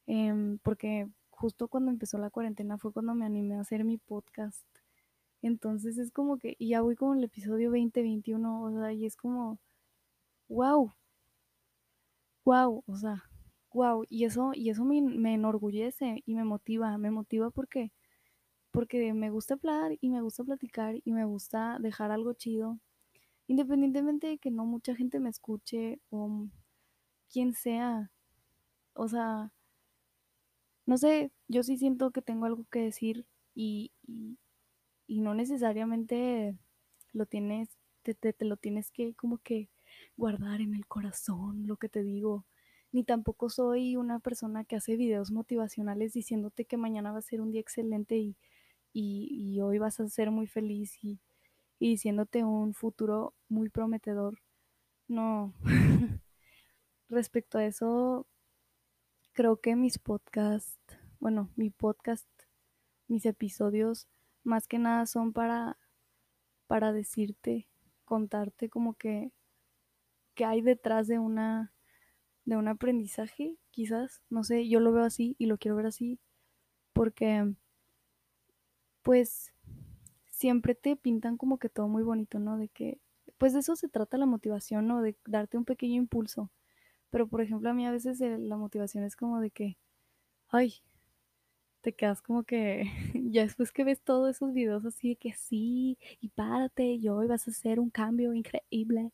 Em, 0.06 0.58
porque 0.58 1.08
justo 1.30 1.68
cuando 1.68 1.90
empezó 1.90 2.18
la 2.18 2.30
cuarentena 2.30 2.78
fue 2.78 2.92
cuando 2.92 3.14
me 3.14 3.26
animé 3.26 3.56
a 3.56 3.60
hacer 3.60 3.84
mi 3.84 3.98
podcast. 3.98 4.66
Entonces 5.42 5.98
es 5.98 6.10
como 6.12 6.38
que, 6.38 6.56
y 6.58 6.70
ya 6.70 6.82
voy 6.82 6.96
con 6.96 7.18
el 7.18 7.24
episodio 7.24 7.70
2021, 7.70 8.62
o 8.62 8.70
sea, 8.72 8.92
y 8.92 9.06
es 9.06 9.16
como, 9.16 9.58
wow, 10.48 10.92
wow, 12.44 12.82
o 12.86 12.96
sea, 12.96 13.24
wow, 13.72 14.04
y 14.08 14.24
eso, 14.24 14.52
y 14.54 14.70
eso 14.70 14.84
me, 14.84 15.02
me 15.02 15.34
enorgullece 15.34 16.22
y 16.26 16.34
me 16.34 16.44
motiva, 16.44 16.96
me 16.98 17.10
motiva 17.10 17.50
porque 17.50 17.92
porque 18.74 19.14
me 19.14 19.30
gusta 19.30 19.54
hablar 19.54 19.96
y 20.00 20.10
me 20.10 20.20
gusta 20.20 20.42
platicar 20.42 20.96
y 21.04 21.12
me 21.12 21.24
gusta 21.24 21.78
dejar 21.80 22.10
algo 22.10 22.32
chido, 22.32 22.80
independientemente 23.46 24.26
de 24.26 24.38
que 24.38 24.50
no 24.50 24.64
mucha 24.66 24.96
gente 24.96 25.20
me 25.20 25.30
escuche 25.30 26.00
o 26.10 26.48
quien 27.32 27.54
sea. 27.54 28.10
O 28.94 29.08
sea, 29.08 29.52
no 30.86 30.98
sé, 30.98 31.30
yo 31.46 31.62
sí 31.62 31.76
siento 31.76 32.10
que 32.10 32.20
tengo 32.20 32.46
algo 32.46 32.64
que 32.70 32.80
decir 32.80 33.26
y, 33.54 33.92
y, 35.06 35.20
no 35.20 35.34
necesariamente 35.34 36.58
lo 37.12 37.26
tienes, 37.26 37.68
te, 38.02 38.14
te, 38.14 38.32
te 38.32 38.44
lo 38.44 38.56
tienes 38.56 38.90
que 38.90 39.14
como 39.14 39.38
que 39.38 39.70
guardar 40.16 40.60
en 40.60 40.74
el 40.74 40.86
corazón 40.86 41.68
lo 41.68 41.76
que 41.76 41.88
te 41.88 42.02
digo 42.02 42.44
ni 42.92 43.04
tampoco 43.04 43.50
soy 43.50 43.96
una 43.96 44.20
persona 44.20 44.64
que 44.64 44.76
hace 44.76 44.96
videos 44.96 45.32
motivacionales 45.32 46.12
diciéndote 46.12 46.64
que 46.64 46.76
mañana 46.76 47.12
va 47.12 47.18
a 47.18 47.22
ser 47.22 47.40
un 47.40 47.50
día 47.50 47.60
excelente 47.60 48.16
y, 48.16 48.36
y, 48.94 49.28
y 49.30 49.60
hoy 49.60 49.78
vas 49.78 50.00
a 50.00 50.08
ser 50.08 50.30
muy 50.30 50.46
feliz 50.46 50.96
y, 51.04 51.20
y 51.78 51.90
diciéndote 51.90 52.44
un 52.44 52.72
futuro 52.72 53.34
muy 53.48 53.68
prometedor. 53.68 54.40
No. 55.08 55.52
Respecto 57.10 57.58
a 57.58 57.66
eso, 57.66 58.26
creo 59.32 59.60
que 59.60 59.76
mis 59.76 59.98
podcasts, 59.98 60.78
bueno, 61.20 61.50
mi 61.56 61.68
podcast, 61.70 62.28
mis 63.08 63.26
episodios, 63.26 64.08
más 64.42 64.66
que 64.66 64.78
nada 64.78 65.06
son 65.06 65.32
para, 65.32 65.76
para 66.66 66.92
decirte, 66.92 67.68
contarte 68.04 68.70
como 68.70 68.94
que, 68.94 69.32
que 70.34 70.44
hay 70.44 70.62
detrás 70.62 71.06
de 71.06 71.18
una 71.18 71.74
de 72.44 72.56
un 72.56 72.68
aprendizaje, 72.68 73.56
quizás, 73.70 74.22
no 74.28 74.44
sé, 74.44 74.68
yo 74.68 74.80
lo 74.80 74.92
veo 74.92 75.04
así 75.04 75.34
y 75.38 75.46
lo 75.46 75.58
quiero 75.58 75.76
ver 75.76 75.86
así, 75.86 76.20
porque 76.92 77.54
pues 79.04 79.52
siempre 80.30 80.74
te 80.74 80.96
pintan 80.96 81.36
como 81.36 81.58
que 81.58 81.68
todo 81.68 81.88
muy 81.88 82.02
bonito, 82.02 82.40
¿no? 82.40 82.58
De 82.58 82.68
que, 82.68 82.98
pues 83.38 83.52
de 83.52 83.60
eso 83.60 83.76
se 83.76 83.88
trata 83.88 84.18
la 84.18 84.26
motivación, 84.26 84.88
¿no? 84.88 85.02
De 85.02 85.16
darte 85.26 85.58
un 85.58 85.64
pequeño 85.64 85.96
impulso. 85.96 86.50
Pero, 87.10 87.28
por 87.28 87.42
ejemplo, 87.42 87.70
a 87.70 87.74
mí 87.74 87.86
a 87.86 87.92
veces 87.92 88.20
la 88.20 88.56
motivación 88.56 89.04
es 89.04 89.16
como 89.16 89.40
de 89.40 89.50
que, 89.50 89.78
ay, 90.48 90.74
te 91.82 91.94
quedas 91.94 92.22
como 92.22 92.44
que, 92.44 92.84
ya 93.14 93.42
después 93.42 93.72
que 93.72 93.84
ves 93.84 94.00
todos 94.02 94.30
esos 94.36 94.52
videos 94.54 94.84
así 94.86 95.10
de 95.10 95.16
que 95.16 95.34
sí, 95.34 95.98
y 96.20 96.28
párate, 96.30 96.84
y 96.94 97.08
hoy 97.08 97.26
vas 97.28 97.46
a 97.48 97.50
hacer 97.52 97.80
un 97.80 97.90
cambio 97.90 98.34
increíble. 98.34 99.12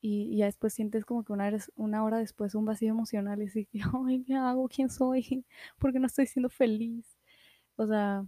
Y, 0.00 0.36
ya 0.36 0.46
después 0.46 0.72
sientes 0.74 1.04
como 1.04 1.24
que 1.24 1.32
una, 1.32 1.50
una 1.74 2.04
hora 2.04 2.18
después 2.18 2.54
un 2.54 2.64
vacío 2.64 2.90
emocional 2.90 3.42
y 3.42 3.46
así, 3.46 3.68
ay, 4.06 4.24
¿qué 4.24 4.34
hago? 4.34 4.68
¿Quién 4.68 4.90
soy? 4.90 5.44
¿Por 5.78 5.92
qué 5.92 5.98
no 5.98 6.06
estoy 6.06 6.26
siendo 6.26 6.48
feliz? 6.50 7.18
O 7.76 7.86
sea, 7.86 8.24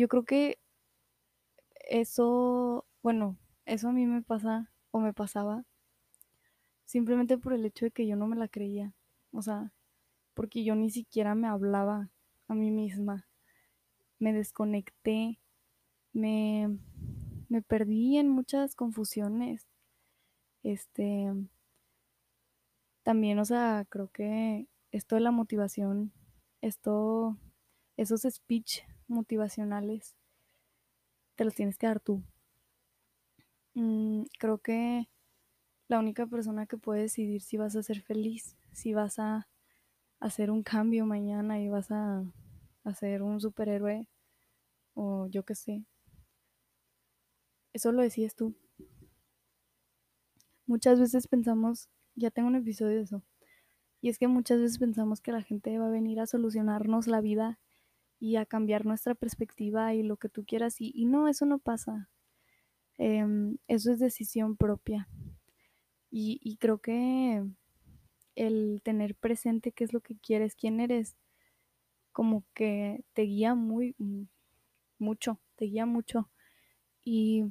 yo 0.00 0.08
creo 0.08 0.24
que 0.24 0.58
eso, 1.88 2.86
bueno, 3.02 3.38
eso 3.64 3.88
a 3.88 3.92
mí 3.92 4.06
me 4.06 4.22
pasa 4.22 4.70
o 4.90 5.00
me 5.00 5.12
pasaba 5.14 5.64
simplemente 6.84 7.38
por 7.38 7.52
el 7.52 7.64
hecho 7.66 7.84
de 7.84 7.90
que 7.90 8.06
yo 8.06 8.16
no 8.16 8.26
me 8.26 8.36
la 8.36 8.48
creía, 8.48 8.94
o 9.32 9.42
sea, 9.42 9.72
porque 10.34 10.64
yo 10.64 10.74
ni 10.74 10.90
siquiera 10.90 11.34
me 11.34 11.48
hablaba 11.48 12.10
a 12.48 12.54
mí 12.54 12.70
misma, 12.70 13.28
me 14.18 14.32
desconecté, 14.32 15.40
me, 16.12 16.78
me 17.48 17.62
perdí 17.62 18.18
en 18.18 18.28
muchas 18.28 18.74
confusiones, 18.74 19.66
este, 20.62 21.32
también, 23.02 23.38
o 23.38 23.44
sea, 23.44 23.86
creo 23.88 24.08
que 24.08 24.68
esto 24.90 25.14
de 25.14 25.20
la 25.22 25.30
motivación, 25.30 26.12
esto, 26.60 27.36
esos 27.96 28.22
speech 28.22 28.82
motivacionales, 29.08 30.16
te 31.36 31.44
los 31.44 31.54
tienes 31.54 31.78
que 31.78 31.86
dar 31.86 32.00
tú. 32.00 32.22
Mm, 33.74 34.24
creo 34.38 34.58
que 34.58 35.08
la 35.88 35.98
única 35.98 36.26
persona 36.26 36.66
que 36.66 36.78
puede 36.78 37.02
decidir 37.02 37.42
si 37.42 37.56
vas 37.56 37.76
a 37.76 37.82
ser 37.82 38.00
feliz, 38.02 38.56
si 38.72 38.94
vas 38.94 39.18
a 39.18 39.48
hacer 40.20 40.50
un 40.50 40.62
cambio 40.62 41.06
mañana 41.06 41.60
y 41.60 41.68
vas 41.68 41.90
a, 41.90 42.24
hacer 42.84 43.22
un 43.22 43.40
superhéroe 43.40 44.08
o 44.94 45.26
yo 45.28 45.44
qué 45.44 45.54
sé. 45.54 45.84
Eso 47.72 47.92
lo 47.92 48.02
decías 48.02 48.34
tú. 48.34 48.54
Muchas 50.66 50.98
veces 50.98 51.28
pensamos, 51.28 51.88
ya 52.14 52.30
tengo 52.30 52.48
un 52.48 52.56
episodio 52.56 52.96
de 52.96 53.02
eso, 53.02 53.22
y 54.00 54.08
es 54.08 54.18
que 54.18 54.28
muchas 54.28 54.60
veces 54.60 54.78
pensamos 54.78 55.20
que 55.20 55.32
la 55.32 55.42
gente 55.42 55.78
va 55.78 55.86
a 55.86 55.90
venir 55.90 56.20
a 56.20 56.26
solucionarnos 56.26 57.06
la 57.06 57.20
vida 57.20 57.58
y 58.18 58.36
a 58.36 58.46
cambiar 58.46 58.86
nuestra 58.86 59.14
perspectiva 59.14 59.94
y 59.94 60.02
lo 60.02 60.16
que 60.16 60.28
tú 60.28 60.44
quieras, 60.44 60.76
y, 60.80 61.04
no, 61.06 61.28
eso 61.28 61.46
no 61.46 61.58
pasa. 61.58 62.10
Em, 62.98 63.58
eso 63.68 63.92
es 63.92 63.98
decisión 63.98 64.56
propia. 64.56 65.08
Y, 66.10 66.40
y 66.42 66.56
creo 66.56 66.78
que 66.78 67.44
el 68.36 68.80
tener 68.84 69.14
presente 69.16 69.72
qué 69.72 69.84
es 69.84 69.92
lo 69.92 70.00
que 70.00 70.16
quieres, 70.18 70.54
quién 70.54 70.80
eres, 70.80 71.16
como 72.12 72.44
que 72.54 73.04
te 73.14 73.22
guía 73.22 73.54
muy, 73.54 73.96
mucho, 74.98 75.40
te 75.56 75.66
guía 75.66 75.86
mucho. 75.86 76.30
Y, 77.04 77.44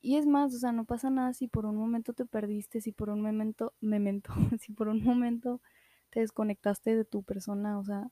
y 0.00 0.16
es 0.16 0.26
más, 0.26 0.54
o 0.54 0.58
sea, 0.58 0.72
no 0.72 0.84
pasa 0.84 1.10
nada 1.10 1.34
si 1.34 1.48
por 1.48 1.66
un 1.66 1.76
momento 1.76 2.12
te 2.14 2.26
perdiste, 2.26 2.80
si 2.80 2.92
por 2.92 3.10
un 3.10 3.22
momento, 3.22 3.74
memento, 3.80 4.32
si 4.60 4.72
por 4.72 4.88
un 4.88 5.02
momento 5.02 5.60
te 6.10 6.20
desconectaste 6.20 6.96
de 6.96 7.04
tu 7.04 7.22
persona, 7.22 7.78
o 7.78 7.84
sea, 7.84 8.10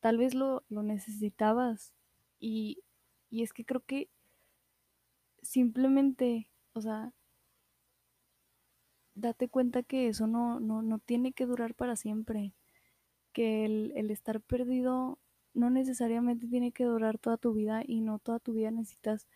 tal 0.00 0.18
vez 0.18 0.34
lo, 0.34 0.64
lo 0.68 0.82
necesitabas. 0.82 1.94
Y, 2.40 2.82
y 3.30 3.42
es 3.42 3.52
que 3.52 3.64
creo 3.64 3.80
que 3.84 4.08
simplemente, 5.42 6.48
o 6.72 6.80
sea, 6.80 7.12
date 9.14 9.48
cuenta 9.48 9.82
que 9.82 10.08
eso 10.08 10.26
no, 10.26 10.60
no, 10.60 10.82
no 10.82 10.98
tiene 10.98 11.32
que 11.32 11.46
durar 11.46 11.74
para 11.74 11.96
siempre, 11.96 12.54
que 13.32 13.64
el, 13.64 13.92
el, 13.96 14.10
estar 14.10 14.40
perdido 14.40 15.18
no 15.54 15.70
necesariamente 15.70 16.46
tiene 16.46 16.72
que 16.72 16.84
durar 16.84 17.18
toda 17.18 17.36
tu 17.36 17.52
vida 17.52 17.82
y 17.84 18.00
no 18.00 18.18
toda 18.18 18.38
tu 18.38 18.52
vida 18.52 18.70
necesitas 18.70 19.26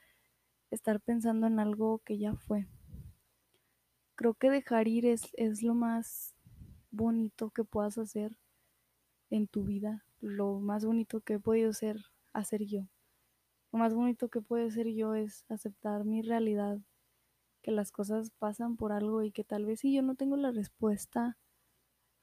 estar 0.70 1.00
pensando 1.00 1.46
en 1.46 1.58
algo 1.58 2.00
que 2.04 2.18
ya 2.18 2.34
fue. 2.34 2.66
Creo 4.14 4.34
que 4.34 4.50
dejar 4.50 4.88
ir 4.88 5.06
es, 5.06 5.28
es 5.34 5.62
lo 5.62 5.74
más 5.74 6.34
bonito 6.90 7.50
que 7.50 7.64
puedas 7.64 7.98
hacer 7.98 8.38
en 9.30 9.48
tu 9.48 9.64
vida, 9.64 10.04
lo 10.22 10.60
más 10.60 10.86
bonito 10.86 11.20
que 11.20 11.34
he 11.34 11.40
podido 11.40 11.72
ser, 11.74 11.98
hacer 12.32 12.64
yo. 12.64 12.88
Lo 13.72 13.80
más 13.80 13.94
bonito 13.94 14.28
que 14.28 14.40
puedo 14.40 14.70
ser 14.70 14.86
yo 14.88 15.14
es 15.14 15.44
aceptar 15.50 16.04
mi 16.04 16.22
realidad, 16.22 16.78
que 17.62 17.72
las 17.72 17.92
cosas 17.92 18.30
pasan 18.38 18.76
por 18.76 18.92
algo 18.92 19.22
y 19.22 19.32
que 19.32 19.44
tal 19.44 19.66
vez 19.66 19.80
si 19.80 19.92
yo 19.92 20.02
no 20.02 20.14
tengo 20.14 20.36
la 20.36 20.52
respuesta 20.52 21.38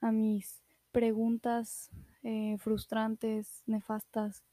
a 0.02 0.12
mis 0.12 0.64
preguntas 0.92 1.92
eh, 2.24 2.58
frustrantes, 2.60 3.64
nefastas 3.66 4.44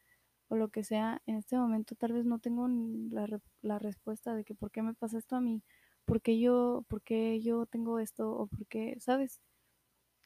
o 0.49 0.57
lo 0.57 0.69
que 0.69 0.85
sea, 0.85 1.23
en 1.27 1.37
este 1.37 1.57
momento 1.57 1.95
tal 1.97 2.13
vez 2.13 2.25
no 2.25 2.39
tengo 2.39 2.69
la, 2.69 3.27
la, 3.63 3.79
respuesta 3.79 4.35
de 4.35 4.45
que 4.45 4.55
por 4.55 4.71
qué 4.71 4.83
me 4.83 4.95
pasa 4.95 5.19
esto 5.19 5.37
a 5.37 5.41
mí, 5.41 5.63
por 6.05 6.23
qué 6.23 6.39
yo, 6.39 6.85
por 6.89 7.03
qué 7.03 7.41
yo 7.41 7.67
tengo 7.67 7.99
esto 7.99 8.31
o 8.31 8.47
por 8.47 8.67
qué, 8.67 8.97
¿sabes? 9.01 9.41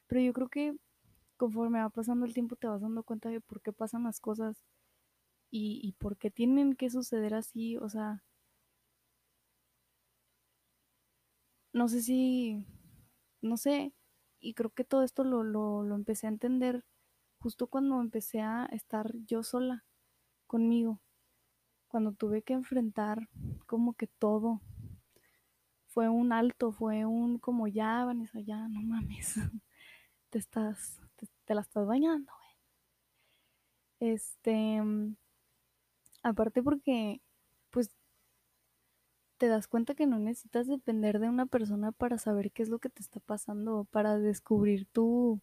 Pero 0.08 0.20
yo 0.20 0.32
creo 0.32 0.48
que 0.48 0.76
conforme 1.40 1.80
va 1.80 1.88
pasando 1.88 2.26
el 2.26 2.34
tiempo 2.34 2.54
te 2.56 2.68
vas 2.68 2.82
dando 2.82 3.02
cuenta 3.02 3.30
de 3.30 3.40
por 3.40 3.62
qué 3.62 3.72
pasan 3.72 4.04
las 4.04 4.20
cosas 4.20 4.62
y, 5.50 5.80
y 5.82 5.92
por 5.94 6.18
qué 6.18 6.30
tienen 6.30 6.74
que 6.76 6.90
suceder 6.90 7.34
así, 7.34 7.78
o 7.78 7.88
sea, 7.88 8.24
no 11.72 11.88
sé 11.88 12.02
si, 12.02 12.66
no 13.42 13.56
sé, 13.56 13.94
y 14.40 14.54
creo 14.54 14.70
que 14.70 14.84
todo 14.84 15.02
esto 15.02 15.24
lo, 15.24 15.42
lo, 15.44 15.82
lo 15.82 15.94
empecé 15.94 16.26
a 16.26 16.30
entender 16.30 16.84
justo 17.40 17.68
cuando 17.68 18.00
empecé 18.00 18.40
a 18.40 18.66
estar 18.72 19.12
yo 19.26 19.42
sola 19.42 19.84
conmigo, 20.46 21.00
cuando 21.88 22.12
tuve 22.12 22.42
que 22.42 22.54
enfrentar 22.54 23.28
como 23.66 23.94
que 23.94 24.06
todo. 24.08 24.60
Fue 25.88 26.08
un 26.08 26.32
alto, 26.32 26.72
fue 26.72 27.04
un 27.04 27.38
como 27.38 27.68
ya, 27.68 28.04
Vanessa, 28.06 28.40
ya, 28.40 28.66
no 28.68 28.80
mames, 28.80 29.34
te 30.30 30.38
estás, 30.38 31.00
te, 31.50 31.54
la 31.56 31.62
estás 31.62 31.84
bañando, 31.84 32.32
güey. 33.98 34.14
Este, 34.14 34.80
aparte 36.22 36.62
porque, 36.62 37.20
pues, 37.70 37.90
te 39.36 39.48
das 39.48 39.66
cuenta 39.66 39.96
que 39.96 40.06
no 40.06 40.20
necesitas 40.20 40.68
depender 40.68 41.18
de 41.18 41.28
una 41.28 41.46
persona 41.46 41.90
para 41.90 42.18
saber 42.18 42.52
qué 42.52 42.62
es 42.62 42.68
lo 42.68 42.78
que 42.78 42.88
te 42.88 43.02
está 43.02 43.18
pasando, 43.18 43.84
para 43.90 44.18
descubrir 44.18 44.86
tu, 44.86 45.40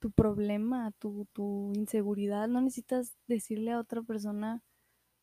tu 0.00 0.10
problema, 0.10 0.92
tu, 0.98 1.26
tu 1.32 1.72
inseguridad. 1.74 2.48
No 2.48 2.60
necesitas 2.60 3.16
decirle 3.28 3.72
a 3.72 3.80
otra 3.80 4.02
persona 4.02 4.64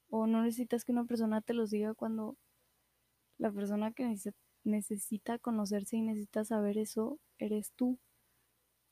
o 0.09 0.27
no 0.27 0.43
necesitas 0.43 0.85
que 0.85 0.93
una 0.93 1.05
persona 1.05 1.41
te 1.41 1.53
los 1.53 1.71
diga 1.71 1.93
cuando 1.93 2.37
la 3.37 3.51
persona 3.51 3.91
que 3.91 4.15
necesita 4.63 5.39
conocerse 5.39 5.97
y 5.97 6.01
necesita 6.03 6.45
saber 6.45 6.77
eso 6.77 7.19
eres 7.37 7.73
tú. 7.73 7.99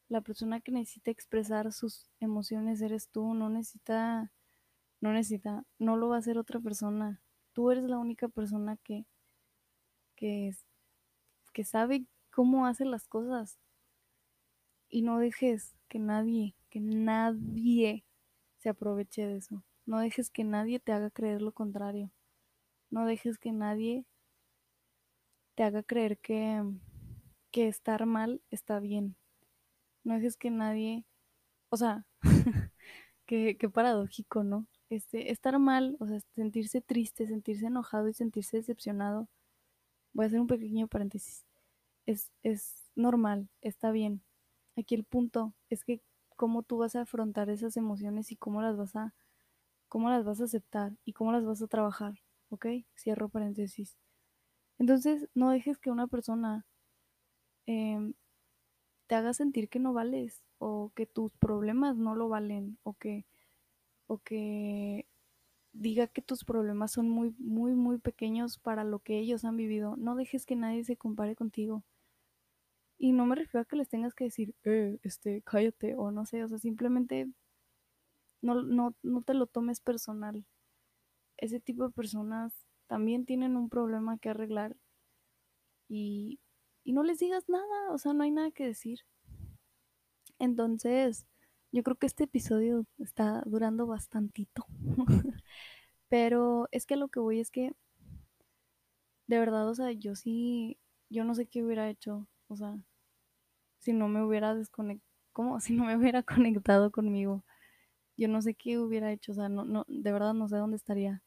La 0.10 0.22
persona 0.22 0.60
que 0.62 0.72
necesita 0.72 1.12
expresar 1.12 1.72
sus 1.72 2.10
emociones 2.20 2.82
eres 2.82 3.10
tú, 3.10 3.34
no 3.34 3.50
necesita, 3.50 4.32
no 5.02 5.14
necesita, 5.14 5.66
no 5.80 5.98
lo 5.98 6.10
va 6.10 6.18
a 6.18 6.20
hacer 6.20 6.38
otra 6.38 6.60
persona. 6.60 7.22
Tú 7.54 7.72
eres 7.72 7.86
la 7.86 7.98
única 7.98 8.28
persona 8.28 8.78
que, 8.78 9.06
que, 10.16 10.52
que 11.54 11.64
sabe 11.64 12.06
cómo 12.32 12.66
hace 12.68 12.86
las 12.86 13.08
cosas. 13.08 13.60
Y 14.90 15.02
no 15.02 15.18
dejes 15.20 15.76
que 15.88 16.00
nadie, 16.00 16.56
que 16.70 16.80
nadie 16.80 18.06
se 18.60 18.70
aproveche 18.70 19.26
de 19.26 19.38
eso. 19.38 19.64
No 19.86 20.00
dejes 20.00 20.30
que 20.30 20.44
nadie 20.44 20.80
te 20.80 20.92
haga 20.92 21.10
creer 21.10 21.42
lo 21.42 21.52
contrario. 21.52 22.12
No 22.90 23.06
dejes 23.06 23.38
que 23.38 23.52
nadie 23.52 24.06
te 25.56 25.64
haga 25.64 25.84
creer 25.84 26.18
que, 26.20 26.64
que 27.52 27.68
estar 27.68 28.06
mal 28.06 28.42
está 28.50 28.80
bien. 28.80 29.16
No 30.04 30.16
dejes 30.16 30.38
que 30.38 30.52
nadie, 30.52 31.06
o 31.70 31.78
sea, 31.78 32.06
qué, 33.26 33.58
qué 33.60 33.70
paradójico, 33.70 34.44
¿no? 34.44 34.68
Este, 34.90 35.32
estar 35.32 35.58
mal, 35.60 35.98
o 36.00 36.08
sea, 36.08 36.20
sentirse 36.36 36.82
triste, 36.82 37.28
sentirse 37.28 37.68
enojado 37.68 38.08
y 38.10 38.14
sentirse 38.14 38.58
decepcionado. 38.58 39.28
Voy 40.14 40.26
a 40.26 40.28
hacer 40.28 40.40
un 40.40 40.48
pequeño 40.48 40.88
paréntesis. 40.88 41.46
Es, 42.06 42.32
es 42.44 42.92
normal, 42.96 43.50
está 43.62 43.92
bien. 43.92 44.24
Aquí 44.78 44.96
el 44.96 45.04
punto 45.06 45.54
es 45.70 45.84
que 45.84 46.02
cómo 46.36 46.64
tú 46.64 46.78
vas 46.78 46.96
a 46.96 47.02
afrontar 47.02 47.50
esas 47.50 47.78
emociones 47.78 48.32
y 48.32 48.36
cómo 48.38 48.62
las 48.62 48.78
vas 48.78 48.96
a, 48.96 49.14
cómo 49.90 50.10
las 50.10 50.26
vas 50.26 50.42
a 50.42 50.46
aceptar 50.46 50.94
y 51.06 51.14
cómo 51.14 51.32
las 51.32 51.46
vas 51.46 51.62
a 51.62 51.68
trabajar, 51.68 52.16
¿ok? 52.50 52.68
Cierro 52.98 53.30
paréntesis. 53.30 53.98
Entonces, 54.80 55.30
no 55.36 55.52
dejes 55.52 55.80
que 55.80 55.92
una 55.92 56.08
persona 56.08 56.66
eh, 57.68 58.14
te 59.14 59.18
haga 59.18 59.36
sentir 59.36 59.70
que 59.70 59.78
no 59.78 59.94
vales 59.94 60.44
o 60.58 60.92
que 60.96 61.06
tus 61.06 61.32
problemas 61.34 61.98
no 61.98 62.16
lo 62.16 62.30
valen 62.30 62.80
o 62.82 62.96
que, 62.96 63.28
o 64.08 64.18
que 64.18 65.06
diga 65.72 66.08
que 66.08 66.24
tus 66.24 66.44
problemas 66.44 66.94
son 66.94 67.10
muy, 67.12 67.36
muy, 67.38 67.76
muy 67.76 68.00
pequeños 68.00 68.58
para 68.58 68.84
lo 68.84 68.98
que 68.98 69.20
ellos 69.20 69.46
han 69.46 69.56
vivido. 69.56 69.98
No 69.98 70.16
dejes 70.16 70.48
que 70.48 70.56
nadie 70.56 70.84
se 70.84 70.98
compare 70.98 71.36
contigo. 71.36 71.84
Y 72.98 73.12
no 73.12 73.28
me 73.28 73.36
refiero 73.36 73.62
a 73.62 73.66
que 73.66 73.76
les 73.76 73.88
tengas 73.88 74.16
que 74.16 74.24
decir, 74.24 74.56
eh, 74.64 74.98
este, 75.04 75.44
cállate, 75.44 75.96
o 75.96 76.10
no 76.10 76.26
sé, 76.26 76.44
o 76.44 76.48
sea, 76.48 76.58
simplemente 76.58 77.30
no, 78.42 78.64
no, 78.64 78.96
no 79.04 79.22
te 79.22 79.36
lo 79.36 79.46
tomes 79.46 79.80
personal. 79.80 80.44
Ese 81.38 81.60
tipo 81.60 81.84
de 81.88 81.94
personas 81.94 82.52
también 82.88 83.26
tienen 83.26 83.58
un 83.58 83.70
problema 83.70 84.18
que 84.18 84.30
arreglar 84.30 84.76
y, 85.88 86.40
y 86.84 86.94
no 86.94 87.04
les 87.04 87.20
digas 87.20 87.50
nada, 87.50 87.92
o 87.92 87.98
sea, 87.98 88.14
no 88.14 88.24
hay 88.24 88.32
nada 88.32 88.52
que 88.52 88.66
decir. 88.68 89.00
Entonces, 90.40 91.26
yo 91.72 91.84
creo 91.84 91.98
que 91.98 92.06
este 92.06 92.26
episodio 92.26 92.86
está 93.00 93.42
durando 93.46 93.88
bastantito. 93.88 94.66
Pero 96.10 96.70
es 96.72 96.86
que 96.86 96.96
lo 96.98 97.10
que 97.10 97.20
voy 97.20 97.40
es 97.40 97.52
que, 97.52 97.74
de 99.28 99.38
verdad, 99.40 99.68
o 99.70 99.76
sea, 99.76 99.92
yo 99.92 100.16
sí, 100.16 100.78
yo 101.10 101.24
no 101.26 101.36
sé 101.36 101.46
qué 101.48 101.64
hubiera 101.64 101.90
hecho 101.90 102.28
O 102.48 102.56
sea, 102.56 102.78
si 103.80 103.94
no 103.94 104.08
me 104.08 104.24
hubiera 104.24 104.56
desconectado, 104.56 105.10
como 105.34 105.60
si 105.60 105.74
no 105.74 105.86
me 105.86 105.98
hubiera 105.98 106.24
conectado 106.24 106.92
conmigo, 106.92 107.44
yo 108.18 108.28
no 108.28 108.42
sé 108.42 108.56
qué 108.56 108.80
hubiera 108.80 109.12
hecho, 109.12 109.34
o 109.34 109.36
sea, 109.36 109.50
no, 109.50 109.66
no, 109.66 109.86
de 109.88 110.12
verdad 110.12 110.34
no 110.34 110.48
sé 110.50 110.58
dónde 110.58 110.78
estaría, 110.78 111.24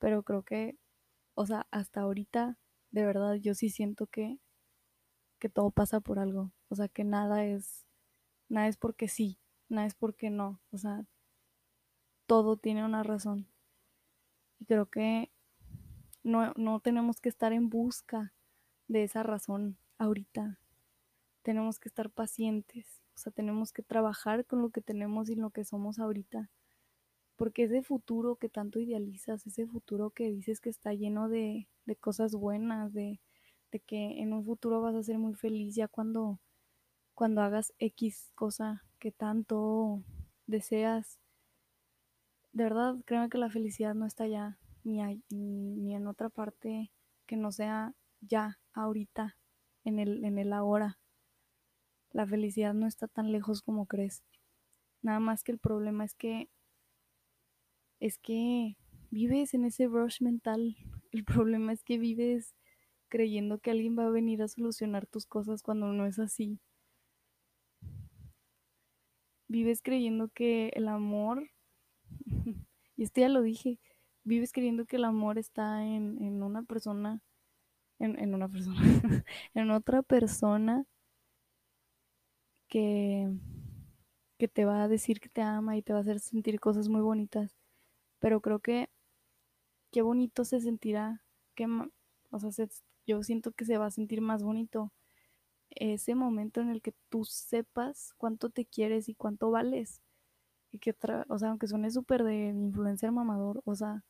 pero 0.00 0.22
creo 0.24 0.44
que, 0.44 0.78
o 1.34 1.46
sea, 1.46 1.66
hasta 1.70 2.02
ahorita, 2.02 2.58
de 2.92 3.06
verdad, 3.06 3.36
yo 3.36 3.54
sí 3.54 3.70
siento 3.70 4.06
que, 4.08 4.38
todo 5.48 5.70
pasa 5.70 6.00
por 6.00 6.18
algo, 6.18 6.52
o 6.68 6.76
sea, 6.76 6.88
que 6.88 7.04
nada 7.04 7.44
es, 7.44 7.84
nada 8.48 8.68
es 8.68 8.76
porque 8.76 9.08
sí, 9.08 9.38
nada 9.68 9.86
es 9.86 9.94
porque 9.94 10.30
no, 10.30 10.60
o 10.70 10.78
sea, 10.78 11.06
todo 12.26 12.56
tiene 12.56 12.84
una 12.84 13.02
razón. 13.02 13.48
Y 14.58 14.66
creo 14.66 14.86
que 14.86 15.30
no, 16.22 16.52
no 16.56 16.80
tenemos 16.80 17.20
que 17.20 17.28
estar 17.28 17.52
en 17.52 17.68
busca 17.68 18.32
de 18.88 19.04
esa 19.04 19.22
razón 19.22 19.78
ahorita. 19.98 20.58
Tenemos 21.42 21.78
que 21.78 21.88
estar 21.88 22.10
pacientes, 22.10 23.02
o 23.14 23.18
sea, 23.18 23.32
tenemos 23.32 23.72
que 23.72 23.82
trabajar 23.82 24.46
con 24.46 24.62
lo 24.62 24.70
que 24.70 24.80
tenemos 24.80 25.28
y 25.28 25.34
lo 25.34 25.50
que 25.50 25.64
somos 25.64 25.98
ahorita. 25.98 26.50
Porque 27.36 27.64
ese 27.64 27.82
futuro 27.82 28.36
que 28.36 28.48
tanto 28.48 28.78
idealizas, 28.80 29.46
ese 29.46 29.66
futuro 29.66 30.10
que 30.10 30.30
dices 30.30 30.60
que 30.60 30.70
está 30.70 30.94
lleno 30.94 31.28
de, 31.28 31.68
de 31.84 31.96
cosas 31.96 32.32
buenas, 32.32 32.92
de, 32.94 33.20
que 33.80 34.20
en 34.20 34.32
un 34.32 34.44
futuro 34.44 34.80
vas 34.80 34.94
a 34.94 35.02
ser 35.02 35.18
muy 35.18 35.34
feliz 35.34 35.74
ya 35.74 35.88
cuando, 35.88 36.40
cuando 37.14 37.42
hagas 37.42 37.72
X 37.78 38.32
cosa 38.34 38.84
que 38.98 39.12
tanto 39.12 40.02
deseas. 40.46 41.18
De 42.52 42.64
verdad, 42.64 42.96
creo 43.04 43.28
que 43.28 43.38
la 43.38 43.50
felicidad 43.50 43.94
no 43.94 44.06
está 44.06 44.24
allá, 44.24 44.58
ni, 44.84 45.02
ni 45.30 45.94
en 45.94 46.06
otra 46.06 46.28
parte 46.28 46.92
que 47.26 47.36
no 47.36 47.52
sea 47.52 47.94
ya, 48.20 48.60
ahorita, 48.72 49.36
en 49.84 49.98
el, 49.98 50.24
en 50.24 50.38
el 50.38 50.52
ahora. 50.52 50.98
La 52.10 52.26
felicidad 52.26 52.74
no 52.74 52.86
está 52.86 53.08
tan 53.08 53.32
lejos 53.32 53.62
como 53.62 53.86
crees. 53.86 54.22
Nada 55.02 55.20
más 55.20 55.42
que 55.42 55.52
el 55.52 55.58
problema 55.58 56.04
es 56.04 56.14
que 56.14 56.48
es 58.00 58.18
que 58.18 58.76
vives 59.10 59.54
en 59.54 59.64
ese 59.64 59.86
rush 59.86 60.20
mental. 60.20 60.76
El 61.12 61.24
problema 61.24 61.72
es 61.72 61.82
que 61.82 61.98
vives 61.98 62.54
creyendo 63.14 63.60
que 63.60 63.70
alguien 63.70 63.96
va 63.96 64.06
a 64.06 64.10
venir 64.10 64.42
a 64.42 64.48
solucionar 64.48 65.06
tus 65.06 65.24
cosas 65.24 65.62
cuando 65.62 65.92
no 65.92 66.04
es 66.04 66.18
así. 66.18 66.58
Vives 69.46 69.82
creyendo 69.82 70.30
que 70.30 70.70
el 70.74 70.88
amor, 70.88 71.48
y 72.96 73.04
esto 73.04 73.20
ya 73.20 73.28
lo 73.28 73.42
dije, 73.42 73.78
vives 74.24 74.50
creyendo 74.50 74.84
que 74.84 74.96
el 74.96 75.04
amor 75.04 75.38
está 75.38 75.84
en, 75.84 76.20
en 76.24 76.42
una 76.42 76.64
persona, 76.64 77.22
en, 78.00 78.18
en 78.18 78.34
una 78.34 78.48
persona, 78.48 78.80
en 79.54 79.70
otra 79.70 80.02
persona 80.02 80.84
que, 82.66 83.30
que 84.38 84.48
te 84.48 84.64
va 84.64 84.82
a 84.82 84.88
decir 84.88 85.20
que 85.20 85.28
te 85.28 85.40
ama 85.40 85.76
y 85.76 85.82
te 85.82 85.92
va 85.92 86.00
a 86.00 86.02
hacer 86.02 86.18
sentir 86.18 86.58
cosas 86.58 86.88
muy 86.88 87.00
bonitas. 87.00 87.56
Pero 88.18 88.40
creo 88.40 88.58
que 88.58 88.88
qué 89.92 90.02
bonito 90.02 90.44
se 90.44 90.60
sentirá, 90.60 91.22
que, 91.54 91.68
o 92.34 92.40
sea, 92.40 92.52
se, 92.52 92.68
yo 93.06 93.22
siento 93.22 93.52
que 93.52 93.64
se 93.64 93.78
va 93.78 93.86
a 93.86 93.90
sentir 93.90 94.20
más 94.20 94.42
bonito 94.42 94.92
ese 95.70 96.14
momento 96.14 96.60
en 96.60 96.70
el 96.70 96.82
que 96.82 96.94
tú 97.10 97.24
sepas 97.24 98.14
cuánto 98.18 98.50
te 98.50 98.66
quieres 98.66 99.08
y 99.08 99.14
cuánto 99.14 99.50
vales. 99.50 100.02
Y 100.72 100.78
que, 100.80 100.96
o 101.28 101.38
sea, 101.38 101.50
aunque 101.50 101.68
suene 101.68 101.90
súper 101.90 102.24
de 102.24 102.48
influencer 102.50 103.12
mamador, 103.12 103.62
o 103.64 103.74
sea, 103.76 104.04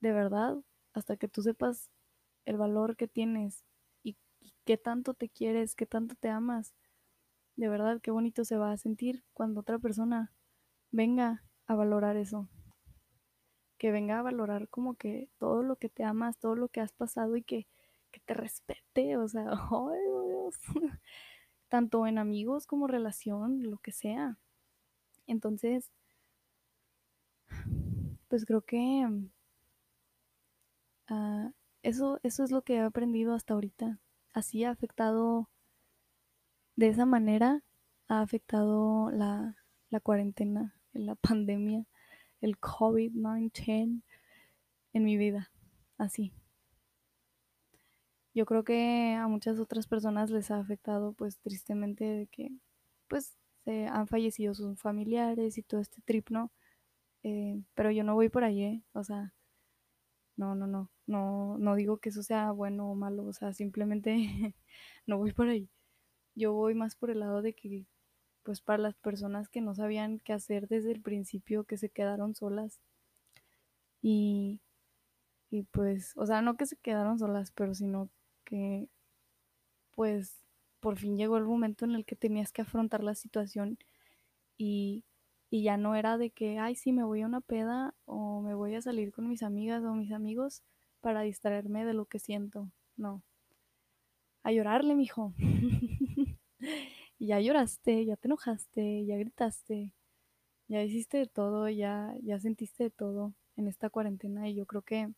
de 0.00 0.12
verdad, 0.12 0.56
hasta 0.92 1.16
que 1.16 1.28
tú 1.28 1.42
sepas 1.42 1.90
el 2.46 2.56
valor 2.56 2.96
que 2.96 3.08
tienes 3.08 3.64
y, 4.02 4.16
y 4.40 4.54
qué 4.64 4.76
tanto 4.76 5.14
te 5.14 5.28
quieres, 5.28 5.74
qué 5.74 5.86
tanto 5.86 6.14
te 6.16 6.28
amas, 6.30 6.74
de 7.56 7.68
verdad, 7.68 8.00
qué 8.00 8.10
bonito 8.10 8.44
se 8.44 8.56
va 8.56 8.72
a 8.72 8.76
sentir 8.76 9.24
cuando 9.34 9.60
otra 9.60 9.78
persona 9.78 10.32
venga 10.92 11.44
a 11.66 11.74
valorar 11.74 12.16
eso. 12.16 12.48
Que 13.78 13.92
venga 13.92 14.18
a 14.18 14.22
valorar 14.22 14.68
como 14.68 14.94
que 14.94 15.28
todo 15.38 15.62
lo 15.62 15.76
que 15.76 15.88
te 15.88 16.04
amas, 16.04 16.38
todo 16.38 16.56
lo 16.56 16.68
que 16.68 16.80
has 16.80 16.92
pasado 16.92 17.36
y 17.36 17.42
que, 17.42 17.66
que 18.10 18.20
te 18.20 18.34
respete, 18.34 19.16
o 19.16 19.28
sea, 19.28 19.44
¡ay, 19.70 20.00
Dios! 20.26 20.56
tanto 21.68 22.06
en 22.06 22.18
amigos 22.18 22.66
como 22.66 22.86
relación, 22.86 23.62
lo 23.70 23.78
que 23.78 23.92
sea. 23.92 24.38
Entonces, 25.26 25.90
pues 28.28 28.44
creo 28.44 28.62
que 28.62 29.06
uh, 31.10 31.52
eso, 31.82 32.18
eso 32.22 32.44
es 32.44 32.50
lo 32.50 32.62
que 32.62 32.76
he 32.76 32.80
aprendido 32.80 33.34
hasta 33.34 33.54
ahorita. 33.54 34.00
Así 34.32 34.64
ha 34.64 34.70
afectado 34.70 35.48
de 36.76 36.88
esa 36.88 37.06
manera 37.06 37.62
ha 38.08 38.20
afectado 38.20 39.10
la, 39.10 39.56
la 39.90 40.00
cuarentena, 40.00 40.76
la 40.92 41.14
pandemia, 41.28 41.84
el 42.40 42.58
COVID-19 42.60 44.02
en 44.92 45.04
mi 45.04 45.16
vida, 45.16 45.50
así. 45.98 46.32
Yo 48.34 48.46
creo 48.46 48.64
que 48.64 49.14
a 49.14 49.26
muchas 49.28 49.58
otras 49.58 49.86
personas 49.86 50.30
les 50.30 50.50
ha 50.50 50.58
afectado 50.58 51.12
pues 51.12 51.38
tristemente 51.38 52.04
de 52.04 52.26
que 52.28 52.50
pues 53.08 53.36
se 53.64 53.86
han 53.88 54.06
fallecido 54.06 54.54
sus 54.54 54.80
familiares 54.80 55.58
y 55.58 55.62
todo 55.62 55.80
este 55.80 56.02
trip, 56.02 56.30
¿no? 56.30 56.52
Eh, 57.24 57.62
pero 57.74 57.90
yo 57.90 58.04
no 58.04 58.14
voy 58.14 58.28
por 58.30 58.44
ahí, 58.44 58.62
¿eh? 58.64 58.82
O 58.92 59.04
sea, 59.04 59.34
no, 60.36 60.54
no, 60.54 60.66
no, 60.66 60.90
no, 61.06 61.58
no 61.58 61.74
digo 61.74 61.98
que 61.98 62.10
eso 62.10 62.22
sea 62.22 62.52
bueno 62.52 62.90
o 62.90 62.94
malo, 62.94 63.24
o 63.26 63.32
sea, 63.32 63.52
simplemente 63.52 64.14
no 65.06 65.18
voy 65.18 65.32
por 65.32 65.48
ahí 65.48 65.68
yo 66.38 66.52
voy 66.52 66.74
más 66.74 66.96
por 66.96 67.10
el 67.10 67.20
lado 67.20 67.42
de 67.42 67.54
que, 67.54 67.86
pues 68.48 68.62
para 68.62 68.78
las 68.82 68.94
personas 68.94 69.50
que 69.50 69.60
no 69.60 69.74
sabían 69.74 70.20
qué 70.20 70.32
hacer 70.32 70.68
desde 70.68 70.90
el 70.92 71.02
principio, 71.02 71.64
que 71.64 71.76
se 71.76 71.90
quedaron 71.90 72.34
solas. 72.34 72.80
Y, 74.02 74.60
y 75.50 75.64
pues, 75.64 76.14
o 76.16 76.26
sea, 76.26 76.42
no 76.42 76.56
que 76.56 76.66
se 76.66 76.76
quedaron 76.78 77.18
solas, 77.18 77.52
pero 77.52 77.74
sino 77.74 78.10
que, 78.44 78.88
pues, 79.94 80.42
por 80.80 80.96
fin 80.98 81.16
llegó 81.18 81.36
el 81.38 81.44
momento 81.44 81.84
en 81.84 81.94
el 81.94 82.04
que 82.04 82.16
tenías 82.16 82.52
que 82.52 82.62
afrontar 82.62 83.02
la 83.02 83.14
situación 83.14 83.78
y, 84.58 85.04
y 85.50 85.64
ya 85.64 85.76
no 85.78 85.96
era 85.96 86.18
de 86.18 86.30
que, 86.30 86.58
ay, 86.58 86.76
sí, 86.76 86.92
me 86.92 87.04
voy 87.04 87.22
a 87.22 87.26
una 87.26 87.40
peda 87.42 87.94
o 88.06 88.42
me 88.42 88.54
voy 88.54 88.76
a 88.76 88.82
salir 88.82 89.12
con 89.12 89.28
mis 89.28 89.42
amigas 89.44 89.84
o 89.84 89.94
mis 89.94 90.12
amigos 90.12 90.62
para 91.00 91.22
distraerme 91.22 91.84
de 91.86 91.94
lo 91.94 92.06
que 92.06 92.18
siento. 92.20 92.70
No. 92.96 93.22
A 94.44 94.50
llorarle, 94.52 94.94
mijo. 94.96 95.32
ya 97.26 97.40
lloraste, 97.40 98.04
ya 98.04 98.16
te 98.16 98.28
enojaste, 98.28 99.04
ya 99.06 99.16
gritaste, 99.16 99.92
ya 100.68 100.82
hiciste 100.82 101.18
de 101.18 101.26
todo, 101.26 101.68
ya, 101.68 102.14
ya 102.22 102.38
sentiste 102.40 102.84
de 102.84 102.90
todo 102.90 103.34
en 103.56 103.68
esta 103.68 103.90
cuarentena 103.90 104.48
y 104.48 104.54
yo 104.54 104.66
creo 104.66 104.82
que 104.82 105.12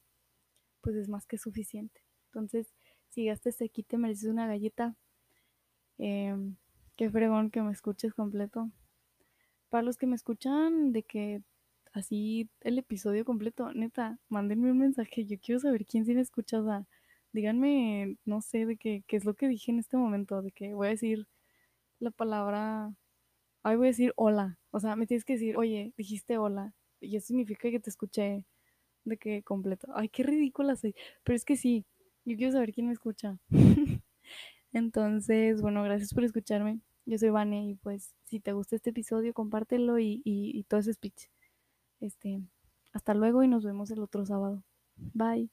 pues 0.80 0.96
es 0.96 1.08
más 1.08 1.26
que 1.26 1.38
suficiente. 1.38 2.02
Entonces, 2.26 2.72
si 3.10 3.26
gastes 3.26 3.60
aquí 3.60 3.82
te 3.82 3.98
mereces 3.98 4.30
una 4.30 4.46
galleta. 4.46 4.96
Eh, 5.98 6.34
qué 6.96 7.10
fregón 7.10 7.50
que 7.50 7.62
me 7.62 7.72
escuches 7.72 8.14
completo. 8.14 8.70
Para 9.68 9.82
los 9.82 9.96
que 9.96 10.06
me 10.06 10.16
escuchan 10.16 10.92
de 10.92 11.02
que 11.02 11.42
así 11.92 12.48
el 12.60 12.78
episodio 12.78 13.24
completo, 13.24 13.72
neta, 13.74 14.18
mándenme 14.28 14.70
un 14.70 14.78
mensaje. 14.78 15.26
Yo 15.26 15.38
quiero 15.40 15.60
saber 15.60 15.86
quién 15.86 16.04
sí 16.06 16.14
me 16.14 16.22
escucha. 16.22 16.60
Díganme, 17.32 18.16
no 18.24 18.40
sé, 18.40 18.66
de 18.66 18.76
qué, 18.76 19.04
qué 19.06 19.16
es 19.16 19.24
lo 19.24 19.34
que 19.34 19.48
dije 19.48 19.70
en 19.72 19.78
este 19.78 19.96
momento, 19.96 20.42
de 20.42 20.52
que 20.52 20.74
voy 20.74 20.88
a 20.88 20.90
decir 20.90 21.28
la 22.00 22.10
palabra, 22.10 22.94
ay, 23.64 23.76
voy 23.76 23.88
a 23.88 23.90
decir 23.90 24.12
hola, 24.16 24.58
o 24.70 24.80
sea, 24.80 24.96
me 24.96 25.06
tienes 25.06 25.24
que 25.24 25.34
decir, 25.34 25.56
oye, 25.58 25.92
dijiste 25.96 26.38
hola, 26.38 26.74
y 27.00 27.16
eso 27.16 27.28
significa 27.28 27.70
que 27.70 27.80
te 27.80 27.90
escuché 27.90 28.44
de 29.04 29.18
que 29.18 29.42
completo. 29.44 29.88
Ay, 29.94 30.08
qué 30.10 30.22
ridícula 30.24 30.76
soy, 30.76 30.94
pero 31.24 31.36
es 31.36 31.44
que 31.44 31.56
sí, 31.56 31.86
yo 32.24 32.36
quiero 32.36 32.52
saber 32.52 32.72
quién 32.72 32.88
me 32.88 32.92
escucha. 32.94 33.38
Entonces, 34.72 35.62
bueno, 35.62 35.82
gracias 35.84 36.14
por 36.14 36.24
escucharme. 36.24 36.80
Yo 37.06 37.18
soy 37.18 37.30
Vane 37.30 37.66
y 37.70 37.74
pues 37.76 38.14
si 38.24 38.40
te 38.40 38.52
gusta 38.52 38.76
este 38.76 38.90
episodio, 38.90 39.34
compártelo 39.34 39.98
y, 39.98 40.22
y, 40.24 40.58
y 40.58 40.64
todo 40.64 40.80
ese 40.80 40.94
speech. 40.94 41.28
Este, 42.00 42.40
hasta 42.92 43.14
luego 43.14 43.42
y 43.44 43.48
nos 43.48 43.64
vemos 43.64 43.90
el 43.90 44.00
otro 44.00 44.26
sábado. 44.26 44.64
Bye. 44.96 45.50